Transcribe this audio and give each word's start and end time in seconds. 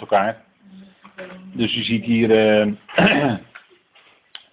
elkaar. 0.00 0.44
Dus 1.52 1.74
je 1.74 1.82
ziet 1.82 2.04
hier 2.04 2.58
uh, 2.58 2.74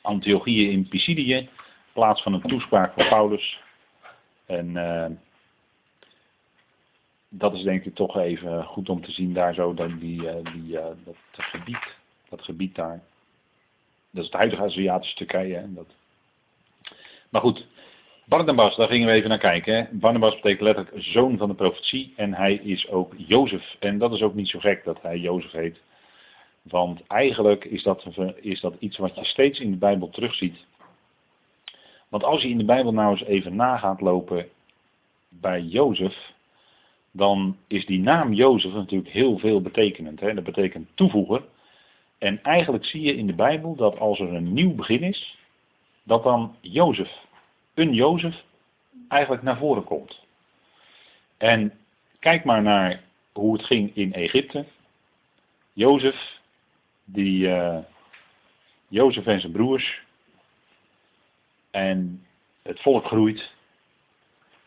Antiochieën 0.01 0.71
in 0.71 0.87
Pisidië, 0.87 1.49
plaats 1.93 2.21
van 2.21 2.33
een 2.33 2.41
toespraak 2.41 2.93
van 2.93 3.07
Paulus. 3.07 3.59
En 4.45 4.69
uh, 4.69 5.05
dat 7.29 7.53
is 7.53 7.63
denk 7.63 7.85
ik 7.85 7.95
toch 7.95 8.17
even 8.17 8.63
goed 8.63 8.89
om 8.89 9.01
te 9.01 9.11
zien 9.11 9.33
daar 9.33 9.53
zo, 9.53 9.73
dat, 9.73 9.99
die, 9.99 10.21
uh, 10.21 10.53
die, 10.53 10.71
dat 11.05 11.15
gebied, 11.35 11.95
dat 12.29 12.43
gebied 12.43 12.75
daar. 12.75 13.01
Dat 14.11 14.23
is 14.23 14.29
het 14.29 14.39
huidige 14.39 14.63
Aziatische 14.63 15.15
Turkije. 15.15 15.55
Hè, 15.55 15.73
dat. 15.73 15.87
Maar 17.29 17.41
goed, 17.41 17.67
Barnabas, 18.27 18.75
daar 18.75 18.87
gingen 18.87 19.07
we 19.07 19.13
even 19.13 19.29
naar 19.29 19.37
kijken. 19.37 19.75
Hè. 19.75 19.85
Barnabas 19.91 20.35
betekent 20.35 20.61
letterlijk 20.61 21.03
zoon 21.03 21.37
van 21.37 21.49
de 21.49 21.55
profetie 21.55 22.13
en 22.15 22.33
hij 22.33 22.53
is 22.53 22.89
ook 22.89 23.13
Jozef. 23.17 23.75
En 23.79 23.97
dat 23.97 24.13
is 24.13 24.21
ook 24.21 24.33
niet 24.33 24.49
zo 24.49 24.59
gek 24.59 24.83
dat 24.83 25.01
hij 25.01 25.17
Jozef 25.17 25.51
heet. 25.51 25.79
Want 26.61 27.01
eigenlijk 27.07 27.65
is 27.65 27.83
dat, 27.83 28.05
is 28.35 28.59
dat 28.61 28.75
iets 28.79 28.97
wat 28.97 29.15
je 29.15 29.25
steeds 29.25 29.59
in 29.59 29.71
de 29.71 29.77
Bijbel 29.77 30.09
terugziet. 30.09 30.65
Want 32.09 32.23
als 32.23 32.41
je 32.41 32.49
in 32.49 32.57
de 32.57 32.65
Bijbel 32.65 32.93
nou 32.93 33.11
eens 33.11 33.23
even 33.23 33.55
na 33.55 33.77
gaat 33.77 34.01
lopen 34.01 34.47
bij 35.29 35.61
Jozef, 35.61 36.33
dan 37.11 37.57
is 37.67 37.85
die 37.85 37.99
naam 37.99 38.33
Jozef 38.33 38.73
natuurlijk 38.73 39.11
heel 39.11 39.37
veel 39.37 39.61
betekenend. 39.61 40.19
Hè? 40.19 40.33
Dat 40.33 40.43
betekent 40.43 40.87
toevoeger. 40.93 41.43
En 42.17 42.43
eigenlijk 42.43 42.85
zie 42.85 43.01
je 43.01 43.15
in 43.15 43.27
de 43.27 43.35
Bijbel 43.35 43.75
dat 43.75 43.99
als 43.99 44.19
er 44.19 44.33
een 44.33 44.53
nieuw 44.53 44.75
begin 44.75 45.01
is, 45.01 45.37
dat 46.03 46.23
dan 46.23 46.55
Jozef, 46.61 47.23
een 47.75 47.93
Jozef, 47.93 48.43
eigenlijk 49.07 49.43
naar 49.43 49.57
voren 49.57 49.83
komt. 49.83 50.25
En 51.37 51.73
kijk 52.19 52.43
maar 52.43 52.61
naar 52.61 53.01
hoe 53.33 53.53
het 53.53 53.65
ging 53.65 53.95
in 53.95 54.13
Egypte. 54.13 54.65
Jozef, 55.73 56.39
die 57.03 57.47
uh, 57.47 57.77
Jozef 58.87 59.25
en 59.25 59.39
zijn 59.39 59.51
broers. 59.51 60.03
En 61.71 62.25
het 62.61 62.81
volk 62.81 63.05
groeit. 63.05 63.53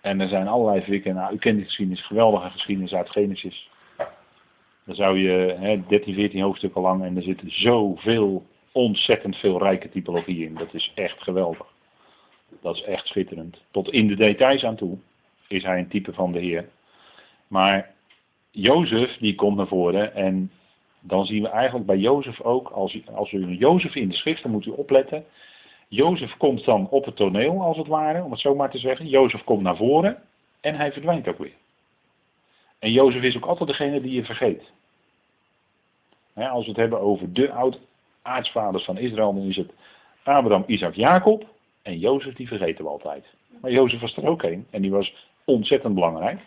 En 0.00 0.20
er 0.20 0.28
zijn 0.28 0.48
allerlei 0.48 0.80
verwikken. 0.80 1.14
Nou, 1.14 1.34
u 1.34 1.38
kent 1.38 1.56
die 1.56 1.64
geschiedenis, 1.64 2.06
geweldige 2.06 2.50
geschiedenis 2.50 2.94
uit 2.94 3.10
Genesis. 3.10 3.70
Dan 4.84 4.94
zou 4.94 5.18
je 5.18 5.56
hè, 5.58 5.82
13, 5.86 6.14
14 6.14 6.42
hoofdstukken 6.42 6.80
lang 6.80 7.04
en 7.04 7.16
er 7.16 7.22
zitten 7.22 7.50
zoveel, 7.50 8.46
ontzettend 8.72 9.36
veel 9.36 9.58
rijke 9.58 9.88
typologie 9.88 10.44
in. 10.44 10.54
Dat 10.54 10.74
is 10.74 10.92
echt 10.94 11.22
geweldig. 11.22 11.66
Dat 12.60 12.74
is 12.74 12.82
echt 12.82 13.06
schitterend. 13.06 13.56
Tot 13.70 13.90
in 13.90 14.08
de 14.08 14.16
details 14.16 14.64
aan 14.64 14.76
toe 14.76 14.98
is 15.48 15.62
hij 15.62 15.78
een 15.78 15.88
type 15.88 16.12
van 16.12 16.32
de 16.32 16.38
Heer. 16.38 16.68
Maar 17.48 17.90
Jozef 18.50 19.16
die 19.16 19.34
komt 19.34 19.56
naar 19.56 19.66
voren 19.66 20.14
en 20.14 20.50
dan 21.00 21.26
zien 21.26 21.42
we 21.42 21.48
eigenlijk 21.48 21.86
bij 21.86 21.96
Jozef 21.96 22.40
ook, 22.40 22.68
als 22.68 22.98
als 23.14 23.32
u 23.32 23.56
Jozef 23.56 23.94
in 23.94 24.08
de 24.08 24.14
schrift, 24.14 24.42
dan 24.42 24.50
moet 24.50 24.66
u 24.66 24.70
opletten. 24.70 25.24
Jozef 25.88 26.36
komt 26.36 26.64
dan 26.64 26.88
op 26.88 27.04
het 27.04 27.16
toneel, 27.16 27.62
als 27.62 27.76
het 27.76 27.86
ware, 27.86 28.22
om 28.22 28.30
het 28.30 28.40
zo 28.40 28.54
maar 28.54 28.70
te 28.70 28.78
zeggen. 28.78 29.08
Jozef 29.08 29.44
komt 29.44 29.62
naar 29.62 29.76
voren 29.76 30.22
en 30.60 30.74
hij 30.74 30.92
verdwijnt 30.92 31.28
ook 31.28 31.38
weer. 31.38 31.52
En 32.78 32.92
Jozef 32.92 33.22
is 33.22 33.36
ook 33.36 33.46
altijd 33.46 33.68
degene 33.68 34.00
die 34.00 34.12
je 34.12 34.24
vergeet. 34.24 34.62
als 36.34 36.64
we 36.64 36.70
het 36.70 36.80
hebben 36.80 37.00
over 37.00 37.32
de 37.32 37.52
oud-aartsvaders 37.52 38.84
van 38.84 38.98
Israël, 38.98 39.34
dan 39.34 39.48
is 39.48 39.56
het 39.56 39.72
Abraham, 40.22 40.64
Isaac, 40.66 40.94
Jacob. 40.94 41.46
En 41.88 41.98
Jozef, 41.98 42.34
die 42.34 42.48
vergeten 42.48 42.84
we 42.84 42.90
altijd. 42.90 43.24
Maar 43.60 43.70
Jozef 43.70 44.00
was 44.00 44.16
er 44.16 44.26
ook 44.26 44.42
een. 44.42 44.66
En 44.70 44.82
die 44.82 44.90
was 44.90 45.14
ontzettend 45.44 45.94
belangrijk. 45.94 46.40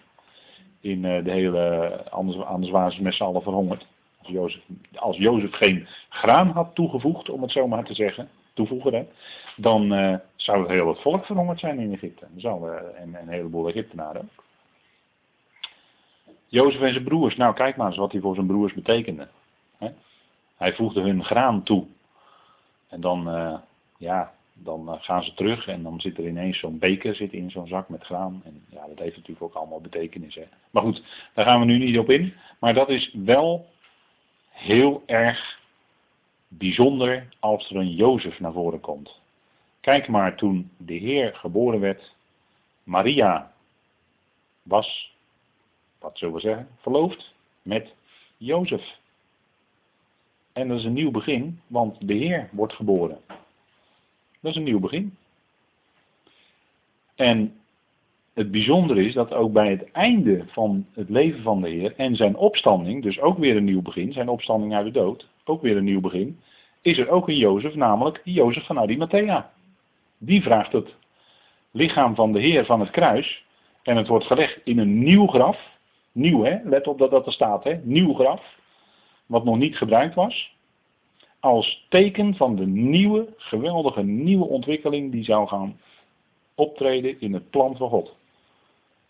In 0.79 1.05
eh, 1.05 1.23
de 1.23 1.31
hele, 1.31 2.03
anders, 2.09 2.37
anders 2.37 2.71
waren 2.71 2.91
ze 2.91 3.01
met 3.01 3.13
z'n 3.13 3.23
allen 3.23 3.41
verhongerd. 3.41 3.87
Als 4.21 4.29
Jozef, 4.29 4.61
als 4.95 5.17
Jozef 5.17 5.51
geen 5.51 5.87
graan 6.09 6.49
had 6.49 6.75
toegevoegd, 6.75 7.29
om 7.29 7.41
het 7.41 7.51
zo 7.51 7.67
maar 7.67 7.83
te 7.83 7.93
zeggen, 7.93 8.29
toevoegen, 8.53 8.93
hè, 8.93 9.07
dan 9.55 9.93
uh, 9.93 10.15
zou 10.35 10.59
het 10.59 10.69
heel 10.69 10.85
wat 10.85 11.01
volk 11.01 11.25
verhongerd 11.25 11.59
zijn 11.59 11.79
in 11.79 11.93
Egypte. 11.93 12.27
Zou, 12.35 12.77
en, 12.77 12.95
en, 12.95 13.21
een 13.21 13.33
heleboel 13.33 13.67
Egyptenaren 13.67 14.21
ook. 14.21 14.43
Jozef 16.47 16.81
en 16.81 16.91
zijn 16.91 17.03
broers, 17.03 17.35
nou 17.35 17.53
kijk 17.53 17.75
maar 17.75 17.87
eens 17.87 17.97
wat 17.97 18.11
hij 18.11 18.21
voor 18.21 18.35
zijn 18.35 18.47
broers 18.47 18.73
betekende. 18.73 19.27
Hè. 19.77 19.89
Hij 20.57 20.73
voegde 20.73 21.01
hun 21.01 21.23
graan 21.23 21.63
toe. 21.63 21.85
En 22.87 23.01
dan, 23.01 23.23
ja, 23.97 24.33
dan 24.63 24.97
gaan 25.01 25.23
ze 25.23 25.33
terug 25.33 25.67
en 25.67 25.83
dan 25.83 26.01
zit 26.01 26.17
er 26.17 26.27
ineens 26.27 26.59
zo'n 26.59 26.79
beker 26.79 27.15
zit 27.15 27.33
in 27.33 27.51
zo'n 27.51 27.67
zak 27.67 27.89
met 27.89 28.03
graan. 28.03 28.41
En 28.45 28.63
ja, 28.69 28.87
dat 28.87 28.99
heeft 28.99 29.15
natuurlijk 29.15 29.45
ook 29.45 29.53
allemaal 29.53 29.81
betekenis. 29.81 30.35
Hè. 30.35 30.47
Maar 30.71 30.83
goed, 30.83 31.03
daar 31.33 31.45
gaan 31.45 31.59
we 31.59 31.65
nu 31.65 31.77
niet 31.77 31.97
op 31.97 32.09
in. 32.09 32.33
Maar 32.59 32.73
dat 32.73 32.89
is 32.89 33.13
wel 33.13 33.69
heel 34.49 35.03
erg 35.05 35.59
bijzonder 36.47 37.27
als 37.39 37.69
er 37.69 37.75
een 37.75 37.95
Jozef 37.95 38.39
naar 38.39 38.53
voren 38.53 38.79
komt. 38.79 39.19
Kijk 39.79 40.07
maar, 40.07 40.35
toen 40.35 40.71
de 40.77 40.93
Heer 40.93 41.35
geboren 41.35 41.79
werd, 41.79 42.15
Maria 42.83 43.53
was, 44.63 45.15
wat 45.99 46.17
zullen 46.17 46.33
we 46.33 46.39
zeggen, 46.39 46.67
verloofd 46.77 47.33
met 47.61 47.93
Jozef. 48.37 48.99
En 50.53 50.67
dat 50.67 50.77
is 50.77 50.83
een 50.83 50.93
nieuw 50.93 51.11
begin, 51.11 51.61
want 51.67 52.07
de 52.07 52.13
Heer 52.13 52.49
wordt 52.51 52.73
geboren. 52.73 53.19
Dat 54.41 54.51
is 54.51 54.57
een 54.57 54.63
nieuw 54.63 54.79
begin. 54.79 55.17
En 57.15 57.55
het 58.33 58.51
bijzondere 58.51 59.05
is 59.05 59.13
dat 59.13 59.33
ook 59.33 59.53
bij 59.53 59.69
het 59.69 59.91
einde 59.91 60.43
van 60.47 60.85
het 60.93 61.09
leven 61.09 61.41
van 61.41 61.61
de 61.61 61.69
Heer 61.69 61.93
en 61.95 62.15
zijn 62.15 62.35
opstanding, 62.35 63.03
dus 63.03 63.19
ook 63.19 63.37
weer 63.37 63.55
een 63.55 63.63
nieuw 63.63 63.81
begin, 63.81 64.13
zijn 64.13 64.29
opstanding 64.29 64.73
uit 64.73 64.85
de 64.85 64.91
dood, 64.91 65.27
ook 65.45 65.61
weer 65.61 65.77
een 65.77 65.83
nieuw 65.83 66.01
begin, 66.01 66.39
is 66.81 66.97
er 66.97 67.09
ook 67.09 67.27
een 67.27 67.37
Jozef, 67.37 67.75
namelijk 67.75 68.21
Jozef 68.23 68.65
van 68.65 68.79
Arimathea. 68.79 69.51
Die 70.17 70.41
vraagt 70.41 70.71
het 70.71 70.95
lichaam 71.71 72.15
van 72.15 72.31
de 72.31 72.39
Heer 72.39 72.65
van 72.65 72.79
het 72.79 72.89
kruis 72.89 73.45
en 73.83 73.95
het 73.95 74.07
wordt 74.07 74.25
gelegd 74.25 74.59
in 74.63 74.79
een 74.79 75.03
nieuw 75.03 75.27
graf. 75.27 75.69
Nieuw 76.11 76.43
hè, 76.43 76.57
let 76.63 76.87
op 76.87 76.97
dat 76.97 77.11
dat 77.11 77.25
er 77.25 77.33
staat 77.33 77.63
hè, 77.63 77.79
nieuw 77.83 78.13
graf, 78.13 78.59
wat 79.25 79.43
nog 79.43 79.57
niet 79.57 79.77
gebruikt 79.77 80.15
was. 80.15 80.55
Als 81.41 81.85
teken 81.89 82.35
van 82.35 82.55
de 82.55 82.65
nieuwe, 82.65 83.33
geweldige 83.37 84.03
nieuwe 84.03 84.45
ontwikkeling 84.45 85.11
die 85.11 85.23
zou 85.23 85.47
gaan 85.47 85.79
optreden 86.55 87.19
in 87.19 87.33
het 87.33 87.49
plan 87.49 87.75
van 87.77 87.89
God. 87.89 88.15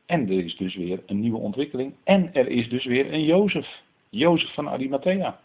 En 0.05 0.29
er 0.29 0.43
is 0.43 0.57
dus 0.57 0.75
weer 0.75 1.03
een 1.05 1.19
nieuwe 1.19 1.37
ontwikkeling. 1.37 1.93
En 2.03 2.33
er 2.33 2.47
is 2.47 2.69
dus 2.69 2.85
weer 2.85 3.13
een 3.13 3.23
Jozef. 3.23 3.83
Jozef 4.09 4.53
van 4.53 4.69
Arimathea. 4.69 5.39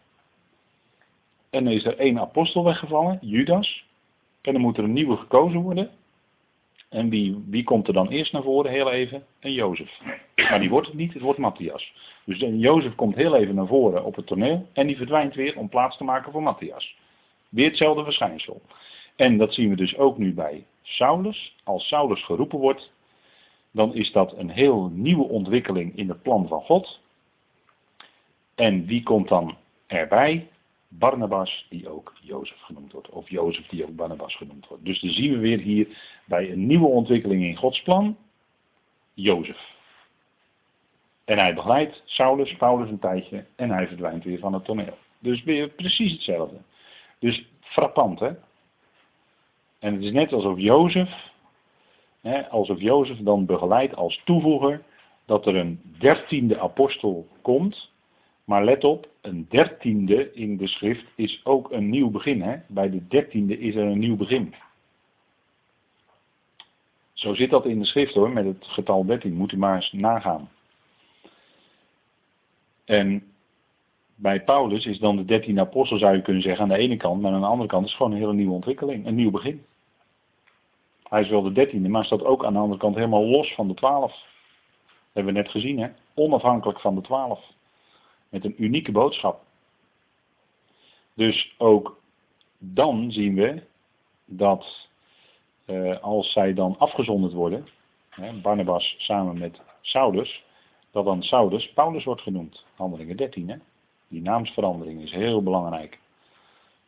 En 1.50 1.64
dan 1.64 1.72
is 1.72 1.84
er 1.84 1.98
één 1.98 2.18
apostel 2.18 2.64
weggevallen, 2.64 3.18
Judas. 3.20 3.84
En 4.42 4.52
dan 4.52 4.62
moet 4.62 4.78
er 4.78 4.84
een 4.84 4.92
nieuwe 4.92 5.16
gekozen 5.16 5.60
worden. 5.60 5.90
En 6.88 7.08
wie, 7.08 7.44
wie 7.46 7.64
komt 7.64 7.88
er 7.88 7.94
dan 7.94 8.08
eerst 8.08 8.32
naar 8.32 8.42
voren? 8.42 8.70
Heel 8.70 8.90
even, 8.90 9.24
een 9.40 9.52
Jozef. 9.52 10.00
Maar 10.36 10.60
die 10.60 10.70
wordt 10.70 10.86
het 10.86 10.96
niet, 10.96 11.12
het 11.12 11.22
wordt 11.22 11.38
Matthias. 11.38 11.92
Dus 12.24 12.38
Jozef 12.38 12.94
komt 12.94 13.14
heel 13.14 13.36
even 13.36 13.54
naar 13.54 13.66
voren 13.66 14.04
op 14.04 14.16
het 14.16 14.26
toneel. 14.26 14.68
En 14.72 14.86
die 14.86 14.96
verdwijnt 14.96 15.34
weer 15.34 15.58
om 15.58 15.68
plaats 15.68 15.96
te 15.96 16.04
maken 16.04 16.32
voor 16.32 16.42
Matthias. 16.42 16.96
Weer 17.48 17.68
hetzelfde 17.68 18.04
verschijnsel. 18.04 18.62
En 19.16 19.36
dat 19.36 19.54
zien 19.54 19.68
we 19.68 19.76
dus 19.76 19.96
ook 19.96 20.18
nu 20.18 20.34
bij 20.34 20.66
Saulus. 20.82 21.56
Als 21.64 21.88
Saulus 21.88 22.24
geroepen 22.24 22.58
wordt, 22.58 22.92
dan 23.70 23.94
is 23.94 24.12
dat 24.12 24.36
een 24.36 24.50
heel 24.50 24.90
nieuwe 24.92 25.24
ontwikkeling 25.24 25.96
in 25.96 26.08
het 26.08 26.22
plan 26.22 26.48
van 26.48 26.60
God. 26.60 27.00
En 28.54 28.86
wie 28.86 29.02
komt 29.02 29.28
dan 29.28 29.56
erbij? 29.86 30.48
Barnabas, 30.88 31.66
die 31.68 31.88
ook 31.88 32.12
Jozef 32.20 32.60
genoemd 32.60 32.92
wordt. 32.92 33.08
Of 33.08 33.30
Jozef, 33.30 33.66
die 33.66 33.84
ook 33.84 33.96
Barnabas 33.96 34.36
genoemd 34.36 34.66
wordt. 34.68 34.84
Dus 34.84 35.00
dan 35.00 35.10
zien 35.10 35.32
we 35.32 35.38
weer 35.38 35.58
hier 35.58 35.98
bij 36.24 36.50
een 36.50 36.66
nieuwe 36.66 36.86
ontwikkeling 36.86 37.42
in 37.42 37.56
Gods 37.56 37.82
plan, 37.82 38.16
Jozef. 39.14 39.74
En 41.24 41.38
hij 41.38 41.54
begeleidt 41.54 42.02
Saulus, 42.04 42.56
Paulus 42.56 42.90
een 42.90 42.98
tijdje 42.98 43.46
en 43.56 43.70
hij 43.70 43.86
verdwijnt 43.86 44.24
weer 44.24 44.38
van 44.38 44.52
het 44.52 44.64
toneel. 44.64 44.98
Dus 45.18 45.42
weer 45.42 45.68
precies 45.68 46.12
hetzelfde. 46.12 46.56
Dus 47.18 47.48
frappant, 47.60 48.20
hè? 48.20 48.30
En 49.78 49.94
het 49.94 50.02
is 50.02 50.12
net 50.12 50.32
alsof 50.32 50.58
Jozef 50.58 51.34
alsof 52.50 52.80
Jozef 52.80 53.18
dan 53.18 53.46
begeleidt 53.46 53.96
als 53.96 54.20
toevoeger 54.24 54.82
dat 55.24 55.46
er 55.46 55.56
een 55.56 55.80
dertiende 55.98 56.60
apostel 56.60 57.28
komt. 57.42 57.90
Maar 58.46 58.64
let 58.64 58.84
op, 58.84 59.08
een 59.20 59.46
dertiende 59.48 60.32
in 60.32 60.56
de 60.56 60.66
schrift 60.66 61.04
is 61.14 61.40
ook 61.44 61.70
een 61.70 61.90
nieuw 61.90 62.10
begin. 62.10 62.42
Hè? 62.42 62.56
Bij 62.66 62.90
de 62.90 63.06
dertiende 63.06 63.58
is 63.58 63.74
er 63.74 63.82
een 63.82 63.98
nieuw 63.98 64.16
begin. 64.16 64.54
Zo 67.12 67.34
zit 67.34 67.50
dat 67.50 67.66
in 67.66 67.78
de 67.78 67.84
schrift 67.84 68.14
hoor, 68.14 68.30
met 68.30 68.44
het 68.44 68.66
getal 68.66 69.04
13. 69.04 69.32
Moet 69.32 69.52
u 69.52 69.58
maar 69.58 69.74
eens 69.74 69.92
nagaan. 69.92 70.50
En 72.84 73.22
bij 74.14 74.44
Paulus 74.44 74.86
is 74.86 74.98
dan 74.98 75.16
de 75.16 75.24
dertiende 75.24 75.60
apostel, 75.60 75.98
zou 75.98 76.16
je 76.16 76.22
kunnen 76.22 76.42
zeggen, 76.42 76.62
aan 76.62 76.68
de 76.68 76.76
ene 76.76 76.96
kant. 76.96 77.22
Maar 77.22 77.32
aan 77.32 77.40
de 77.40 77.46
andere 77.46 77.68
kant 77.68 77.84
is 77.84 77.90
het 77.90 77.98
gewoon 77.98 78.12
een 78.12 78.22
hele 78.22 78.34
nieuwe 78.34 78.54
ontwikkeling, 78.54 79.06
een 79.06 79.14
nieuw 79.14 79.30
begin. 79.30 79.64
Hij 81.02 81.20
is 81.20 81.28
wel 81.28 81.42
de 81.42 81.52
dertiende, 81.52 81.88
maar 81.88 82.04
staat 82.04 82.24
ook 82.24 82.44
aan 82.44 82.52
de 82.52 82.58
andere 82.58 82.80
kant 82.80 82.94
helemaal 82.94 83.24
los 83.24 83.54
van 83.54 83.68
de 83.68 83.74
twaalf. 83.74 84.12
Dat 84.12 85.12
hebben 85.12 85.34
we 85.34 85.40
net 85.40 85.50
gezien, 85.50 85.78
hè? 85.78 85.88
Onafhankelijk 86.14 86.80
van 86.80 86.94
de 86.94 87.00
twaalf. 87.00 87.54
Met 88.28 88.44
een 88.44 88.62
unieke 88.62 88.92
boodschap. 88.92 89.44
Dus 91.14 91.54
ook 91.58 92.00
dan 92.58 93.12
zien 93.12 93.34
we 93.34 93.62
dat 94.24 94.88
uh, 95.66 96.00
als 96.02 96.32
zij 96.32 96.54
dan 96.54 96.78
afgezonderd 96.78 97.32
worden, 97.32 97.68
Barnabas 98.42 98.94
samen 98.98 99.38
met 99.38 99.60
Saulus, 99.80 100.44
dat 100.90 101.04
dan 101.04 101.22
Saulus 101.22 101.72
Paulus 101.72 102.04
wordt 102.04 102.22
genoemd. 102.22 102.64
Handelingen 102.74 103.16
13, 103.16 103.48
hè? 103.48 103.56
Die 104.08 104.22
naamsverandering 104.22 105.02
is 105.02 105.12
heel 105.12 105.42
belangrijk. 105.42 105.98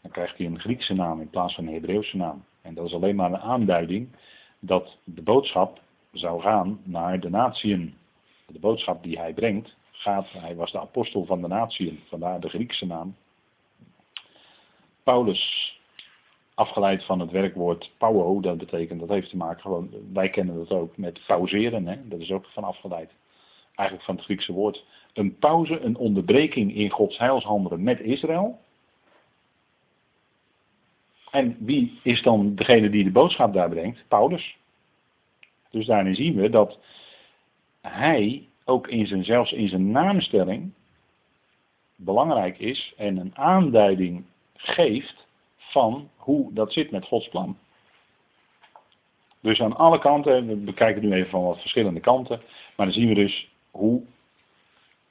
Dan 0.00 0.10
krijgt 0.10 0.38
hij 0.38 0.46
een 0.46 0.60
Griekse 0.60 0.94
naam 0.94 1.20
in 1.20 1.30
plaats 1.30 1.54
van 1.54 1.66
een 1.66 1.72
Hebreeuwse 1.72 2.16
naam. 2.16 2.44
En 2.62 2.74
dat 2.74 2.86
is 2.86 2.94
alleen 2.94 3.16
maar 3.16 3.32
een 3.32 3.40
aanduiding 3.40 4.08
dat 4.58 4.96
de 5.04 5.22
boodschap 5.22 5.80
zou 6.12 6.40
gaan 6.40 6.80
naar 6.84 7.20
de 7.20 7.30
natieën. 7.30 7.94
De 8.46 8.58
boodschap 8.58 9.02
die 9.02 9.18
hij 9.18 9.32
brengt 9.32 9.76
gaat, 9.98 10.30
hij 10.30 10.56
was 10.56 10.72
de 10.72 10.80
apostel 10.80 11.24
van 11.24 11.40
de 11.40 11.48
natieën, 11.48 12.00
vandaar 12.08 12.40
de 12.40 12.48
Griekse 12.48 12.86
naam. 12.86 13.16
Paulus, 15.02 15.74
afgeleid 16.54 17.04
van 17.04 17.20
het 17.20 17.30
werkwoord 17.30 17.90
pauwo, 17.98 18.40
dat 18.40 18.58
betekent, 18.58 19.00
dat 19.00 19.08
heeft 19.08 19.30
te 19.30 19.36
maken 19.36 19.60
gewoon, 19.60 19.90
wij 20.12 20.30
kennen 20.30 20.56
dat 20.56 20.70
ook 20.70 20.96
met 20.96 21.20
pauzeren, 21.26 21.86
hè? 21.86 22.08
dat 22.08 22.20
is 22.20 22.30
ook 22.30 22.46
van 22.46 22.64
afgeleid. 22.64 23.10
Eigenlijk 23.74 24.06
van 24.06 24.16
het 24.16 24.24
Griekse 24.24 24.52
woord. 24.52 24.84
Een 25.12 25.38
pauze, 25.38 25.80
een 25.80 25.96
onderbreking 25.96 26.74
in 26.74 26.90
Gods 26.90 27.18
heilshandelen 27.18 27.82
met 27.82 28.00
Israël. 28.00 28.58
En 31.30 31.56
wie 31.60 32.00
is 32.02 32.22
dan 32.22 32.54
degene 32.54 32.90
die 32.90 33.04
de 33.04 33.10
boodschap 33.10 33.52
daar 33.52 33.68
brengt? 33.68 34.04
Paulus. 34.08 34.56
Dus 35.70 35.86
daarin 35.86 36.14
zien 36.14 36.34
we 36.34 36.50
dat 36.50 36.78
hij 37.80 38.48
ook 38.68 38.88
in 38.88 39.06
zijn, 39.06 39.24
zelfs 39.24 39.52
in 39.52 39.68
zijn 39.68 39.90
naamstelling 39.90 40.72
belangrijk 41.96 42.58
is 42.58 42.94
en 42.96 43.16
een 43.16 43.36
aanduiding 43.36 44.24
geeft 44.56 45.26
van 45.56 46.08
hoe 46.16 46.52
dat 46.52 46.72
zit 46.72 46.90
met 46.90 47.04
Gods 47.04 47.28
plan. 47.28 47.58
Dus 49.40 49.60
aan 49.60 49.76
alle 49.76 49.98
kanten, 49.98 50.46
we 50.46 50.56
bekijken 50.56 51.02
nu 51.02 51.12
even 51.12 51.30
van 51.30 51.42
wat 51.42 51.60
verschillende 51.60 52.00
kanten, 52.00 52.40
maar 52.76 52.86
dan 52.86 52.94
zien 52.94 53.08
we 53.08 53.14
dus 53.14 53.48
hoe 53.70 54.02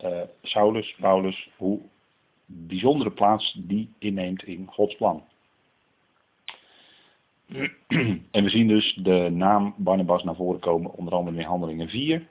uh, 0.03 0.21
Saulus, 0.41 0.95
Paulus, 0.99 1.49
hoe 1.55 1.79
bijzondere 2.45 3.11
plaats 3.11 3.53
die 3.63 3.93
inneemt 3.99 4.43
in 4.43 4.67
Gods 4.69 4.95
plan. 4.95 5.23
En 8.31 8.43
we 8.43 8.49
zien 8.49 8.67
dus 8.67 8.93
de 8.93 9.29
naam 9.31 9.73
Barnabas 9.77 10.23
naar 10.23 10.35
voren 10.35 10.59
komen, 10.59 10.93
onder 10.93 11.13
andere 11.13 11.37
in 11.37 11.45
Handelingen 11.45 11.89
4 11.89 12.27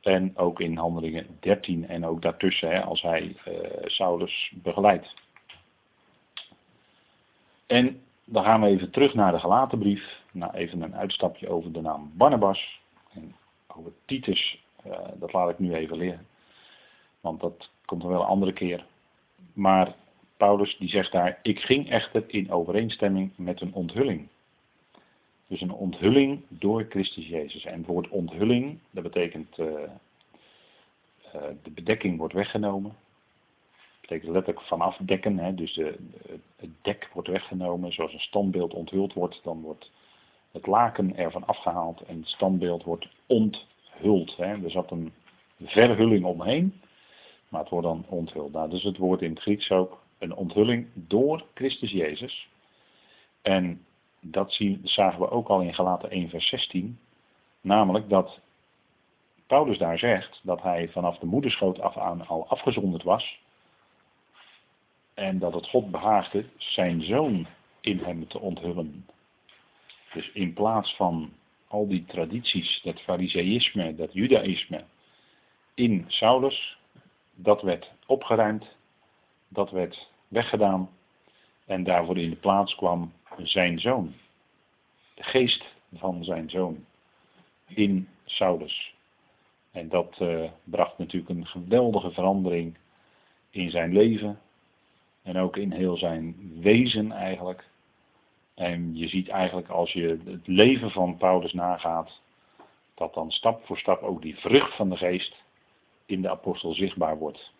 en 0.00 0.36
ook 0.36 0.60
in 0.60 0.76
Handelingen 0.76 1.26
13 1.40 1.88
en 1.88 2.06
ook 2.06 2.22
daartussen, 2.22 2.70
hè, 2.70 2.82
als 2.82 3.02
hij 3.02 3.36
uh, 3.48 3.54
Saulus 3.84 4.52
begeleidt. 4.54 5.14
En 7.66 8.00
dan 8.24 8.44
gaan 8.44 8.60
we 8.60 8.66
even 8.66 8.90
terug 8.90 9.14
naar 9.14 9.32
de 9.32 9.38
gelaten 9.38 9.78
brief. 9.78 10.22
Nou, 10.32 10.54
even 10.54 10.82
een 10.82 10.96
uitstapje 10.96 11.48
over 11.48 11.72
de 11.72 11.80
naam 11.80 12.12
Barnabas. 12.14 12.80
En 13.12 13.34
over 13.76 13.92
Titus, 14.04 14.64
uh, 14.86 14.98
dat 15.14 15.32
laat 15.32 15.50
ik 15.50 15.58
nu 15.58 15.74
even 15.74 15.96
liggen. 15.96 16.26
Want 17.20 17.40
dat 17.40 17.70
komt 17.84 18.02
er 18.02 18.08
wel 18.08 18.20
een 18.20 18.26
andere 18.26 18.52
keer. 18.52 18.84
Maar 19.52 19.94
Paulus 20.36 20.76
die 20.78 20.88
zegt 20.88 21.12
daar, 21.12 21.38
ik 21.42 21.60
ging 21.60 21.90
echter 21.90 22.24
in 22.26 22.52
overeenstemming 22.52 23.32
met 23.36 23.60
een 23.60 23.74
onthulling. 23.74 24.28
Dus 25.50 25.60
een 25.60 25.72
onthulling 25.72 26.42
door 26.48 26.86
Christus 26.88 27.26
Jezus. 27.26 27.64
En 27.64 27.78
het 27.78 27.86
woord 27.86 28.08
onthulling, 28.08 28.78
dat 28.90 29.02
betekent 29.02 29.58
uh, 29.58 29.66
uh, 29.66 31.42
de 31.62 31.70
bedekking 31.70 32.18
wordt 32.18 32.34
weggenomen. 32.34 32.90
Dat 32.90 34.00
betekent 34.00 34.32
letterlijk 34.32 34.66
vanaf 34.66 34.96
dekken. 34.96 35.38
Hè, 35.38 35.54
dus 35.54 35.74
de, 35.74 35.96
het 36.56 36.70
dek 36.82 37.10
wordt 37.12 37.28
weggenomen. 37.28 37.92
Zoals 37.92 38.12
een 38.12 38.20
standbeeld 38.20 38.74
onthuld 38.74 39.12
wordt, 39.12 39.40
dan 39.42 39.60
wordt 39.60 39.90
het 40.50 40.66
laken 40.66 41.16
ervan 41.16 41.46
afgehaald 41.46 42.00
en 42.00 42.16
het 42.16 42.28
standbeeld 42.28 42.84
wordt 42.84 43.08
onthuld. 43.26 44.36
Hè. 44.36 44.64
Er 44.64 44.70
zat 44.70 44.90
een 44.90 45.12
verhulling 45.58 46.24
omheen, 46.24 46.80
maar 47.48 47.60
het 47.60 47.70
wordt 47.70 47.86
dan 47.86 48.04
onthuld. 48.08 48.52
Nou, 48.52 48.70
dus 48.70 48.82
het 48.82 48.96
woord 48.96 49.22
in 49.22 49.30
het 49.30 49.40
Grieks 49.40 49.70
ook 49.70 50.02
een 50.18 50.34
onthulling 50.34 50.86
door 50.94 51.44
Christus 51.54 51.90
Jezus. 51.90 52.48
En 53.42 53.84
dat 54.20 54.52
zien, 54.52 54.80
zagen 54.82 55.20
we 55.20 55.30
ook 55.30 55.48
al 55.48 55.60
in 55.60 55.74
Galaten 55.74 56.10
1 56.10 56.28
vers 56.28 56.48
16. 56.48 56.98
Namelijk 57.60 58.08
dat 58.08 58.40
Paulus 59.46 59.78
daar 59.78 59.98
zegt 59.98 60.40
dat 60.42 60.62
hij 60.62 60.88
vanaf 60.88 61.18
de 61.18 61.26
moederschoot 61.26 61.80
af 61.80 61.96
aan 61.96 62.26
al 62.26 62.48
afgezonderd 62.48 63.02
was. 63.02 63.40
En 65.14 65.38
dat 65.38 65.54
het 65.54 65.68
God 65.68 65.90
behaagde 65.90 66.44
zijn 66.56 67.02
zoon 67.02 67.46
in 67.80 67.98
hem 67.98 68.28
te 68.28 68.38
onthullen. 68.38 69.06
Dus 70.12 70.30
in 70.32 70.52
plaats 70.52 70.96
van 70.96 71.32
al 71.68 71.88
die 71.88 72.04
tradities, 72.04 72.80
dat 72.82 73.00
fariseïsme, 73.00 73.94
dat 73.94 74.12
judaïsme 74.12 74.84
in 75.74 76.04
Saulus, 76.06 76.78
dat 77.34 77.62
werd 77.62 77.92
opgeruimd, 78.06 78.76
dat 79.48 79.70
werd 79.70 80.10
weggedaan 80.28 80.90
en 81.70 81.84
daarvoor 81.84 82.18
in 82.18 82.30
de 82.30 82.36
plaats 82.36 82.74
kwam 82.74 83.12
zijn 83.36 83.80
zoon. 83.80 84.14
De 85.14 85.22
geest 85.22 85.64
van 85.94 86.24
zijn 86.24 86.50
zoon 86.50 86.84
in 87.66 88.08
Saulus. 88.24 88.94
En 89.72 89.88
dat 89.88 90.18
uh, 90.22 90.50
bracht 90.64 90.98
natuurlijk 90.98 91.30
een 91.30 91.46
geweldige 91.46 92.10
verandering 92.10 92.76
in 93.50 93.70
zijn 93.70 93.92
leven. 93.92 94.40
En 95.22 95.36
ook 95.36 95.56
in 95.56 95.72
heel 95.72 95.96
zijn 95.96 96.52
wezen 96.60 97.12
eigenlijk. 97.12 97.68
En 98.54 98.96
je 98.96 99.08
ziet 99.08 99.28
eigenlijk 99.28 99.68
als 99.68 99.92
je 99.92 100.18
het 100.24 100.46
leven 100.46 100.90
van 100.90 101.16
Paulus 101.16 101.52
nagaat, 101.52 102.20
dat 102.94 103.14
dan 103.14 103.30
stap 103.30 103.64
voor 103.64 103.78
stap 103.78 104.02
ook 104.02 104.22
die 104.22 104.38
vrucht 104.38 104.76
van 104.76 104.88
de 104.88 104.96
geest 104.96 105.34
in 106.06 106.22
de 106.22 106.30
apostel 106.30 106.74
zichtbaar 106.74 107.18
wordt. 107.18 107.52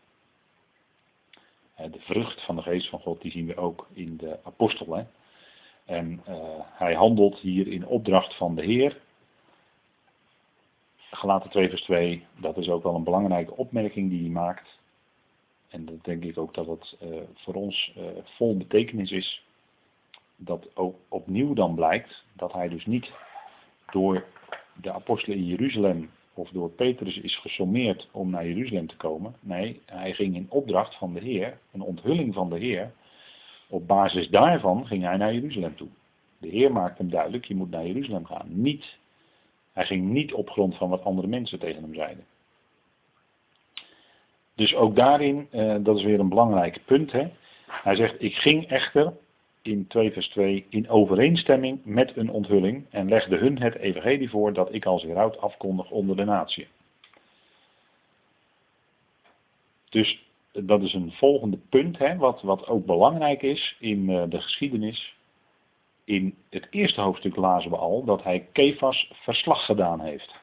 De 1.88 2.00
vrucht 2.00 2.44
van 2.44 2.56
de 2.56 2.62
geest 2.62 2.88
van 2.88 3.00
God, 3.00 3.22
die 3.22 3.30
zien 3.30 3.46
we 3.46 3.56
ook 3.56 3.88
in 3.92 4.16
de 4.16 4.38
apostel. 4.44 5.06
En 5.84 6.22
uh, 6.28 6.34
hij 6.58 6.94
handelt 6.94 7.38
hier 7.38 7.68
in 7.68 7.86
opdracht 7.86 8.36
van 8.36 8.54
de 8.54 8.62
Heer. 8.62 9.00
Gelaten 10.96 11.50
2 11.50 11.68
vers 11.68 11.82
2, 11.82 12.26
dat 12.36 12.56
is 12.56 12.68
ook 12.68 12.82
wel 12.82 12.94
een 12.94 13.04
belangrijke 13.04 13.56
opmerking 13.56 14.10
die 14.10 14.20
hij 14.20 14.30
maakt. 14.30 14.78
En 15.68 15.84
dat 15.84 16.04
denk 16.04 16.24
ik 16.24 16.38
ook 16.38 16.54
dat 16.54 16.66
het 16.66 16.96
uh, 17.02 17.20
voor 17.34 17.54
ons 17.54 17.92
vol 18.24 18.56
betekenis 18.56 19.10
is. 19.10 19.44
Dat 20.36 20.76
ook 20.76 20.96
opnieuw 21.08 21.54
dan 21.54 21.74
blijkt 21.74 22.24
dat 22.32 22.52
hij 22.52 22.68
dus 22.68 22.86
niet 22.86 23.12
door 23.90 24.24
de 24.74 24.92
apostelen 24.92 25.38
in 25.38 25.46
Jeruzalem 25.46 26.10
of 26.40 26.50
door 26.50 26.70
Petrus 26.70 27.18
is 27.18 27.36
gesommeerd 27.36 28.08
om 28.12 28.30
naar 28.30 28.46
Jeruzalem 28.46 28.86
te 28.86 28.96
komen. 28.96 29.34
Nee, 29.40 29.80
hij 29.86 30.12
ging 30.12 30.34
in 30.34 30.46
opdracht 30.48 30.94
van 30.94 31.14
de 31.14 31.20
Heer, 31.20 31.58
een 31.72 31.80
onthulling 31.80 32.34
van 32.34 32.50
de 32.50 32.58
Heer. 32.58 32.92
Op 33.68 33.86
basis 33.86 34.28
daarvan 34.28 34.86
ging 34.86 35.02
hij 35.02 35.16
naar 35.16 35.34
Jeruzalem 35.34 35.76
toe. 35.76 35.88
De 36.38 36.48
Heer 36.48 36.72
maakte 36.72 37.02
hem 37.02 37.10
duidelijk, 37.10 37.44
je 37.44 37.54
moet 37.54 37.70
naar 37.70 37.86
Jeruzalem 37.86 38.24
gaan. 38.24 38.46
Niet, 38.48 38.98
hij 39.72 39.86
ging 39.86 40.10
niet 40.10 40.32
op 40.32 40.50
grond 40.50 40.76
van 40.76 40.88
wat 40.88 41.04
andere 41.04 41.28
mensen 41.28 41.58
tegen 41.58 41.82
hem 41.82 41.94
zeiden. 41.94 42.24
Dus 44.54 44.74
ook 44.74 44.96
daarin, 44.96 45.48
eh, 45.50 45.76
dat 45.80 45.96
is 45.96 46.02
weer 46.02 46.20
een 46.20 46.28
belangrijk 46.28 46.80
punt. 46.84 47.12
Hè? 47.12 47.28
Hij 47.66 47.96
zegt, 47.96 48.22
ik 48.22 48.34
ging 48.34 48.66
echter 48.66 49.12
in 49.62 49.86
2 49.86 50.12
vers 50.12 50.28
2 50.28 50.66
in 50.68 50.88
overeenstemming 50.88 51.84
met 51.84 52.16
een 52.16 52.30
onthulling 52.30 52.86
en 52.90 53.08
legde 53.08 53.36
hun 53.36 53.62
het 53.62 53.74
evangelie 53.74 54.30
voor 54.30 54.52
dat 54.52 54.74
ik 54.74 54.84
als 54.84 55.02
heraut 55.02 55.38
afkondig 55.38 55.90
onder 55.90 56.16
de 56.16 56.24
natie. 56.24 56.68
Dus 59.88 60.22
dat 60.52 60.82
is 60.82 60.92
een 60.92 61.12
volgende 61.12 61.58
punt, 61.68 61.98
hè, 61.98 62.16
wat, 62.16 62.42
wat 62.42 62.66
ook 62.66 62.86
belangrijk 62.86 63.42
is 63.42 63.76
in 63.78 64.10
uh, 64.10 64.22
de 64.28 64.40
geschiedenis. 64.40 65.14
In 66.04 66.34
het 66.50 66.66
eerste 66.70 67.00
hoofdstuk 67.00 67.36
lazen 67.36 67.70
we 67.70 67.76
al 67.76 68.04
dat 68.04 68.22
hij 68.22 68.48
Kefas 68.52 69.10
verslag 69.12 69.64
gedaan 69.64 70.00
heeft. 70.00 70.34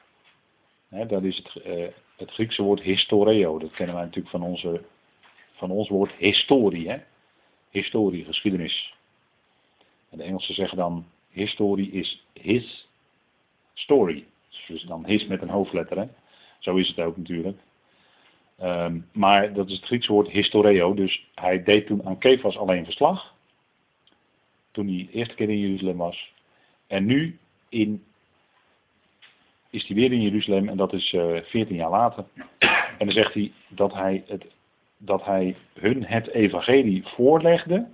Hè, 0.88 1.06
dat 1.06 1.22
is 1.22 1.36
het, 1.36 1.64
uh, 1.66 1.86
het 2.16 2.30
Griekse 2.30 2.62
woord 2.62 2.80
historio. 2.80 3.58
Dat 3.58 3.70
kennen 3.70 3.94
wij 3.94 4.04
natuurlijk 4.04 4.30
van, 4.30 4.42
onze, 4.42 4.82
van 5.52 5.70
ons 5.70 5.88
woord 5.88 6.12
historie. 6.12 6.88
Hè? 6.88 6.98
Historie, 7.70 8.24
geschiedenis. 8.24 8.96
En 10.10 10.18
de 10.18 10.24
Engelsen 10.24 10.54
zeggen 10.54 10.76
dan, 10.76 11.06
historie 11.30 11.90
is 11.90 12.24
his 12.32 12.88
story. 13.74 14.26
Dus 14.66 14.82
dan 14.82 15.06
his 15.06 15.26
met 15.26 15.42
een 15.42 15.48
hoofdletter. 15.48 15.98
Hè? 15.98 16.06
Zo 16.58 16.76
is 16.76 16.88
het 16.88 17.00
ook 17.00 17.16
natuurlijk. 17.16 17.58
Um, 18.62 19.08
maar 19.12 19.52
dat 19.52 19.68
is 19.68 19.74
het 19.74 19.84
Griekse 19.84 20.12
woord 20.12 20.28
historio. 20.28 20.94
Dus 20.94 21.26
hij 21.34 21.62
deed 21.62 21.86
toen 21.86 22.06
aan 22.06 22.18
Kefas 22.18 22.56
alleen 22.56 22.84
verslag. 22.84 23.34
Toen 24.70 24.86
hij 24.86 24.96
de 24.96 25.18
eerste 25.18 25.34
keer 25.34 25.50
in 25.50 25.60
Jeruzalem 25.60 25.96
was. 25.96 26.32
En 26.86 27.04
nu 27.04 27.38
in, 27.68 28.04
is 29.70 29.86
hij 29.86 29.96
weer 29.96 30.12
in 30.12 30.22
Jeruzalem. 30.22 30.68
En 30.68 30.76
dat 30.76 30.92
is 30.92 31.12
uh, 31.12 31.36
eh, 31.36 31.44
14 31.44 31.76
jaar 31.76 31.90
later. 31.90 32.24
En 32.98 33.06
dan 33.06 33.10
zegt 33.10 33.34
hij 33.34 33.52
dat 33.68 33.92
hij, 33.92 34.22
het, 34.26 34.46
dat 34.96 35.24
hij 35.24 35.56
hun 35.72 36.04
het 36.04 36.28
evangelie 36.28 37.06
voorlegde. 37.06 37.88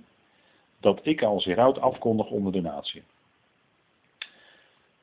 Dat 0.85 0.99
ik 1.03 1.23
als 1.23 1.45
heraut 1.45 1.79
afkondig 1.79 2.29
onder 2.29 2.51
de 2.51 2.61
natie. 2.61 3.03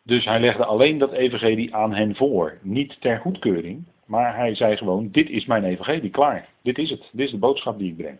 Dus 0.03 0.25
hij 0.25 0.41
legde 0.41 0.65
alleen 0.65 0.99
dat 0.99 1.13
evangelie 1.13 1.75
aan 1.75 1.95
hen 1.95 2.17
voor. 2.17 2.59
Niet 2.61 3.01
ter 3.01 3.19
goedkeuring, 3.19 3.85
maar 4.05 4.37
hij 4.37 4.55
zei 4.55 4.77
gewoon, 4.77 5.11
dit 5.11 5.31
is 5.31 5.47
mijn 5.47 5.65
evangelie, 5.65 6.11
klaar. 6.11 6.49
Dit 6.63 6.79
is 6.79 6.91
het. 6.91 7.09
Dit 7.13 7.27
is 7.27 7.31
de 7.31 7.39
boodschap 7.39 7.79
die 7.79 7.91
ik 7.91 7.97
breng. 7.97 8.19